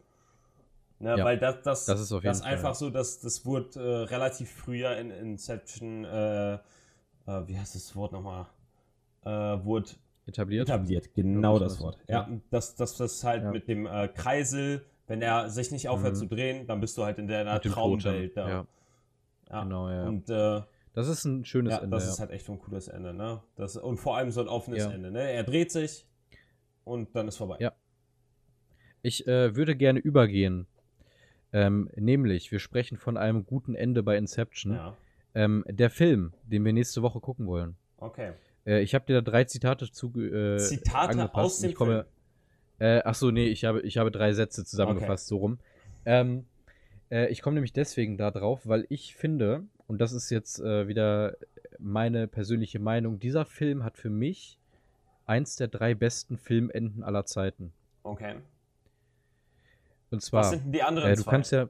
[0.99, 1.15] Ne?
[1.17, 2.73] Ja, Weil das, das, das ist auf jeden das Fall, einfach ja.
[2.73, 6.59] so, dass das wurde äh, relativ früher in Inception, äh, äh,
[7.45, 8.47] wie heißt das Wort nochmal?
[9.23, 9.29] Äh,
[9.63, 9.89] wurde
[10.25, 10.67] etabliert.
[10.69, 11.97] etabliert, genau Ja, das Wort.
[12.07, 12.29] Ja, Ja.
[12.49, 13.51] dass das, das halt Ja.
[13.51, 16.19] mit dem äh, Kreisel, Wenn er sich nicht aufhört Mhm.
[16.19, 18.65] zu drehen, dann bist du halt in deiner Traumwelt da.
[19.51, 20.07] Ja, genau, ja.
[20.07, 20.61] Und äh,
[20.93, 21.95] das ist ein schönes ja, Ende.
[21.95, 22.11] das ja.
[22.11, 23.41] ist halt echt ein cooles Ende, ne?
[23.55, 24.91] Das, und vor allem so ein offenes Ja.
[24.91, 25.31] Ende, ne?
[25.31, 26.05] Er dreht sich
[26.83, 27.57] und dann ist vorbei.
[27.59, 27.73] Ja.
[29.01, 30.67] Ich äh, würde gerne übergehen.
[31.53, 34.73] Ähm, nämlich, wir sprechen von einem guten Ende bei Inception.
[34.73, 34.97] Ja.
[35.33, 37.75] Ähm, der Film, den wir nächste Woche gucken wollen.
[37.97, 38.33] Okay.
[38.65, 41.35] Äh, ich habe dir da drei Zitate zu äh, Zitate angepasst.
[41.35, 42.05] aus dem ich komme,
[42.79, 45.59] äh, Ach so, nee, ich habe, ich habe drei Sätze zusammengefasst, so rum.
[46.03, 46.45] Ähm,
[47.11, 50.87] äh, ich komme nämlich deswegen da drauf, weil ich finde, und das ist jetzt äh,
[50.87, 51.35] wieder
[51.77, 54.57] meine persönliche Meinung, dieser Film hat für mich
[55.25, 57.73] eins der drei besten Filmenden aller Zeiten.
[58.03, 58.35] Okay.
[60.09, 61.31] Und zwar, Was sind denn die anderen äh, du zwei?
[61.31, 61.69] kannst ja.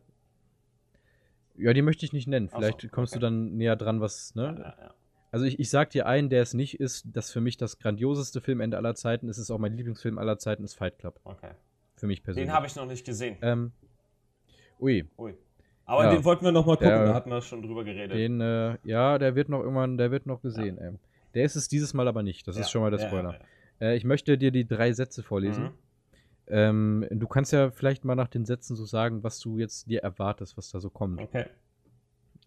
[1.58, 2.48] Ja, die möchte ich nicht nennen.
[2.50, 3.20] Ach so, Vielleicht kommst okay.
[3.20, 4.44] du dann näher dran, was, ne?
[4.44, 4.94] ja, ja, ja.
[5.32, 8.42] Also ich, ich sag dir einen, der es nicht ist, das für mich das grandioseste
[8.42, 11.20] Filmende aller Zeiten ist, ist auch mein Lieblingsfilm aller Zeiten, ist Fight Club.
[11.24, 11.52] Okay.
[11.96, 12.50] Für mich persönlich.
[12.50, 13.38] Den habe ich noch nicht gesehen.
[13.42, 13.72] Ähm,
[14.82, 15.34] ui, Ui.
[15.86, 16.14] Aber Ja.
[16.14, 18.16] den wollten wir noch mal gucken, Der- da hatten wir schon drüber geredet.
[18.18, 20.94] den, äh, ja, der wird noch irgendwann, der wird noch gesehen, ey.
[21.34, 22.48] Der ist es dieses Mal aber nicht.
[22.48, 23.34] Das Ja, ist schon mal der ja, Spoiler.
[23.34, 23.40] ja,
[23.80, 23.88] ja.
[23.92, 25.64] Äh, ich möchte dir die drei Sätze vorlesen.
[25.66, 25.70] Mhm.
[26.48, 30.02] Ähm, du kannst ja vielleicht mal nach den Sätzen so sagen, was du jetzt dir
[30.04, 31.22] erwartest, was da so kommt.
[31.22, 31.46] Okay.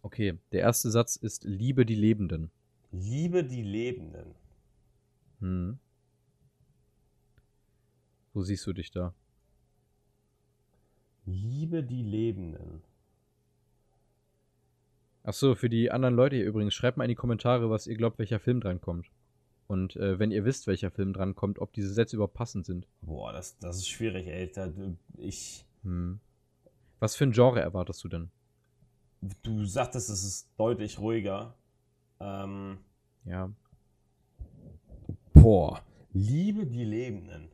[0.03, 2.51] Okay, der erste Satz ist Liebe die Lebenden.
[2.93, 4.35] Liebe die Lebenden.
[5.41, 5.79] Hm.
[8.35, 9.15] Wo siehst du dich da?
[11.27, 12.83] Liebe die Lebenden.
[15.23, 18.19] Achso, für die anderen Leute hier übrigens, schreibt mal in die Kommentare, was ihr glaubt,
[18.19, 19.07] welcher Film drankommt.
[19.67, 22.87] Und äh, wenn ihr wisst, welcher Film drankommt, ob diese Sätze überhaupt passend sind.
[23.01, 24.53] Boah, das, das ist schwierig, ey.
[24.53, 24.71] Da,
[25.17, 26.21] ich, Hm.
[27.01, 28.31] Was für ein Genre erwartest du denn?
[29.43, 31.55] du sagtest, es ist deutlich ruhiger.
[32.21, 32.77] Ähm,
[33.25, 33.51] Ja.
[35.33, 35.83] boah.
[36.13, 37.49] Liebe die Lebenden.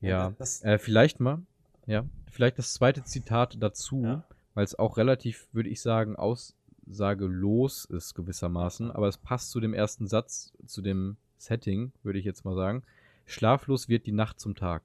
[0.00, 0.32] Ja.
[0.38, 1.42] Das, Äh, vielleicht mal,
[1.86, 4.24] ja, vielleicht das zweite Zitat dazu, Ja.
[4.54, 9.74] weil es auch relativ, würde ich sagen, aussagelos ist gewissermaßen, aber es passt zu dem
[9.74, 12.82] ersten Satz, zu dem Setting, würde ich jetzt mal sagen.
[13.26, 14.82] Schlaflos wird die Nacht zum Tag.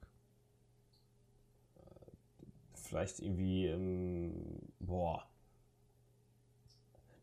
[2.74, 4.32] vielleicht irgendwie, ähm,
[4.80, 5.22] boah.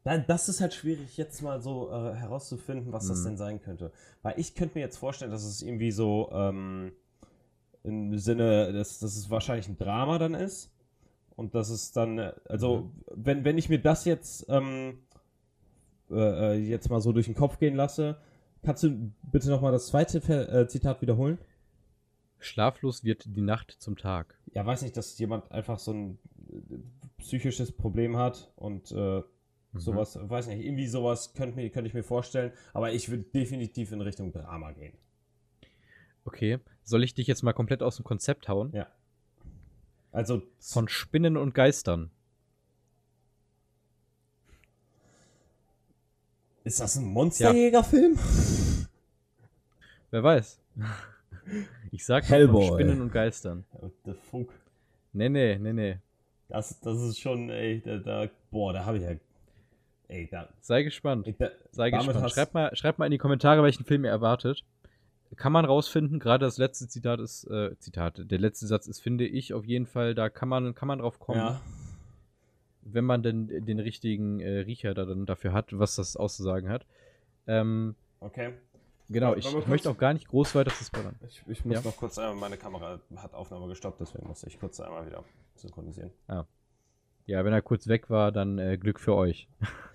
[0.03, 3.23] Das ist halt schwierig, jetzt mal so äh, herauszufinden, was das Mhm.
[3.25, 3.91] denn sein könnte.
[4.21, 6.91] Weil ich könnte mir jetzt vorstellen, dass es irgendwie so ähm,
[7.85, 10.71] im Sinne, dass, dass es wahrscheinlich ein Drama dann ist.
[11.35, 14.99] Und dass es dann, also, wenn, wenn ich mir das jetzt, ähm,
[16.09, 18.17] äh, äh, jetzt mal so durch den Kopf gehen lasse,
[18.63, 21.37] kannst du bitte nochmal das zweite äh, Zitat wiederholen?
[22.39, 24.37] Schlaflos wird die Nacht zum Tag.
[24.53, 26.19] ja, weiß nicht, dass jemand einfach so ein
[26.51, 26.77] äh,
[27.17, 29.23] psychisches Problem hat und äh,
[29.75, 29.79] Mhm.
[29.79, 33.91] sowas, weiß nicht, irgendwie sowas könnte mir, könnte ich mir vorstellen, aber ich würde definitiv
[33.91, 34.93] in Richtung Drama gehen.
[36.25, 38.71] Okay, soll ich dich jetzt mal komplett aus dem Konzept hauen?
[38.73, 38.87] Ja.
[40.11, 42.09] Also, Von Spinnen und Geistern.
[46.63, 48.17] ist das ein Monsterjägerfilm?
[50.09, 50.59] Wer weiß.
[51.91, 52.67] Ich sag Hellboy.
[52.67, 53.65] von Spinnen und Geistern.
[53.73, 54.49] What the fuck?
[55.13, 55.97] Nee, nee, nee, nee.
[56.47, 59.11] Das, das ist schon, ey, da, da boah, da habe ich ja,
[60.07, 61.27] ey, da, Sei gespannt.
[61.27, 62.31] ey, da Sei gespannt.
[62.31, 64.63] Schreibt mal, schreibt mal in die Kommentare, welchen Film ihr erwartet.
[65.35, 69.25] Kann man rausfinden, gerade das letzte Zitat ist, äh, Zitat, der letzte Satz ist, finde
[69.25, 71.61] ich, auf jeden Fall, da kann man, kann man drauf kommen, ja,
[72.83, 76.85] wenn man denn den richtigen äh, Riecher da dann dafür hat, was das auszusagen hat.
[77.47, 78.53] Ähm, okay.
[79.09, 81.15] genau, ich, ich möchte auch gar nicht groß weiter zu spoilern.
[81.27, 81.81] Ich, ich muss Ja.
[81.81, 85.23] noch kurz einmal, meine Kamera hat Aufnahme gestoppt, deswegen muss ich kurz einmal wieder
[85.55, 86.11] synchronisieren.
[87.27, 89.47] Ja, wenn er kurz weg war, dann äh, Glück für euch.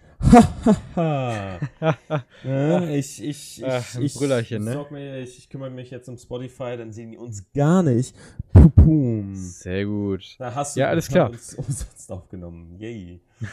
[2.45, 3.25] ja, ich, ich,
[3.59, 4.87] ich, Ach, ich, Brüllerchen, ne?
[4.91, 8.15] mir, ich, ich kümmere mich jetzt um Spotify, dann sehen die uns gar nicht.
[8.53, 9.35] Pupum.
[9.35, 10.37] Sehr gut.
[10.39, 11.31] Da hast du Ja, alles klar.
[11.31, 12.77] uns umsonst aufgenommen.
[12.79, 13.21] Yay.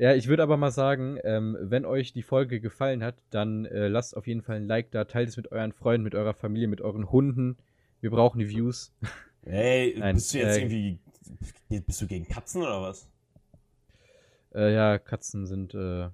[0.00, 3.88] Ja, ich würde aber mal sagen, ähm, wenn euch die Folge gefallen hat, dann äh,
[3.88, 6.68] lasst auf jeden Fall ein Like da, teilt es mit euren Freunden, mit eurer Familie,
[6.68, 7.56] mit euren Hunden.
[8.00, 8.92] Wir brauchen die Views.
[9.44, 11.00] Ey, Nein, bist du jetzt äh, irgendwie.
[11.84, 13.08] Bist du gegen Katzen oder was?
[14.54, 16.08] Äh, ja, Katzen sind äh,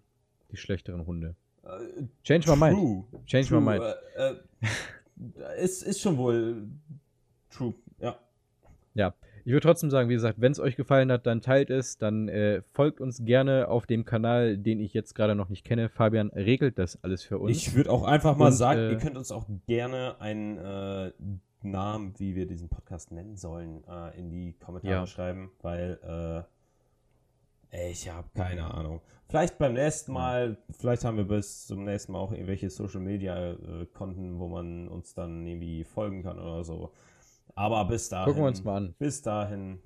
[0.51, 1.35] die schlechteren Hunde.
[1.63, 2.77] Äh, Change my mind.
[2.77, 3.05] true.
[3.27, 3.61] Change true.
[3.61, 3.83] my mind.
[4.17, 4.35] Äh,
[5.57, 6.67] äh, ist, ist schon wohl
[7.51, 7.75] true.
[8.01, 8.19] Ja.
[8.95, 9.15] Ja,
[9.45, 12.29] ich würde trotzdem sagen, wie gesagt, wenn es euch gefallen hat, dann teilt es, dann
[12.29, 15.89] äh, folgt uns gerne auf dem Kanal, den ich jetzt gerade noch nicht kenne.
[15.89, 17.57] Fabian regelt das alles für uns.
[17.57, 21.13] Ich würde auch einfach mal Und, sagen, äh, ihr könnt uns auch gerne einen äh,
[21.63, 25.07] Namen, wie wir diesen Podcast nennen sollen, äh, in die Kommentare Ja.
[25.07, 26.43] schreiben, weil äh,
[27.91, 29.01] ich habe keine Ahnung.
[29.29, 33.53] Vielleicht beim nächsten Mal, vielleicht haben wir bis zum nächsten Mal auch irgendwelche Social Media
[33.53, 36.93] äh, Konten, wo man uns dann irgendwie folgen kann oder so.
[37.55, 38.27] Aber bis dahin.
[38.27, 38.95] Gucken wir uns mal an.
[38.99, 39.81] Bis dahin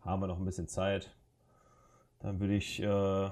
[0.00, 1.14] haben wir noch ein bisschen Zeit.
[2.20, 3.30] Dann würde ich äh,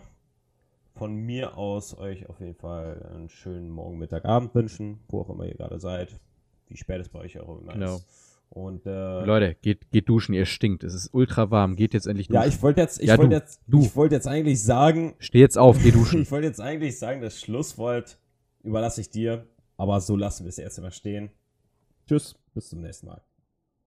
[0.94, 5.30] von mir aus euch auf jeden Fall einen schönen Morgen, Mittag, Abend wünschen, wo auch
[5.30, 6.18] immer ihr gerade seid.
[6.66, 7.96] Wie spät es bei euch auch immer Genau.
[7.96, 8.27] ist.
[8.50, 10.82] Und äh, Leute, geht, geht duschen, ihr stinkt.
[10.82, 11.76] Es ist ultra warm.
[11.76, 12.42] Geht jetzt endlich duschen.
[12.42, 13.82] ja, ich wollte jetzt, ich Ja, wollte jetzt, du.
[13.82, 16.22] ich wollte jetzt eigentlich sagen, Steh jetzt auf, geh duschen.
[16.22, 18.18] ich wollte jetzt eigentlich sagen, das Schlusswort
[18.62, 19.46] überlasse ich dir,
[19.76, 21.30] aber so lassen wir es erst einmal stehen.
[22.06, 23.22] Tschüss, bis zum nächsten Mal.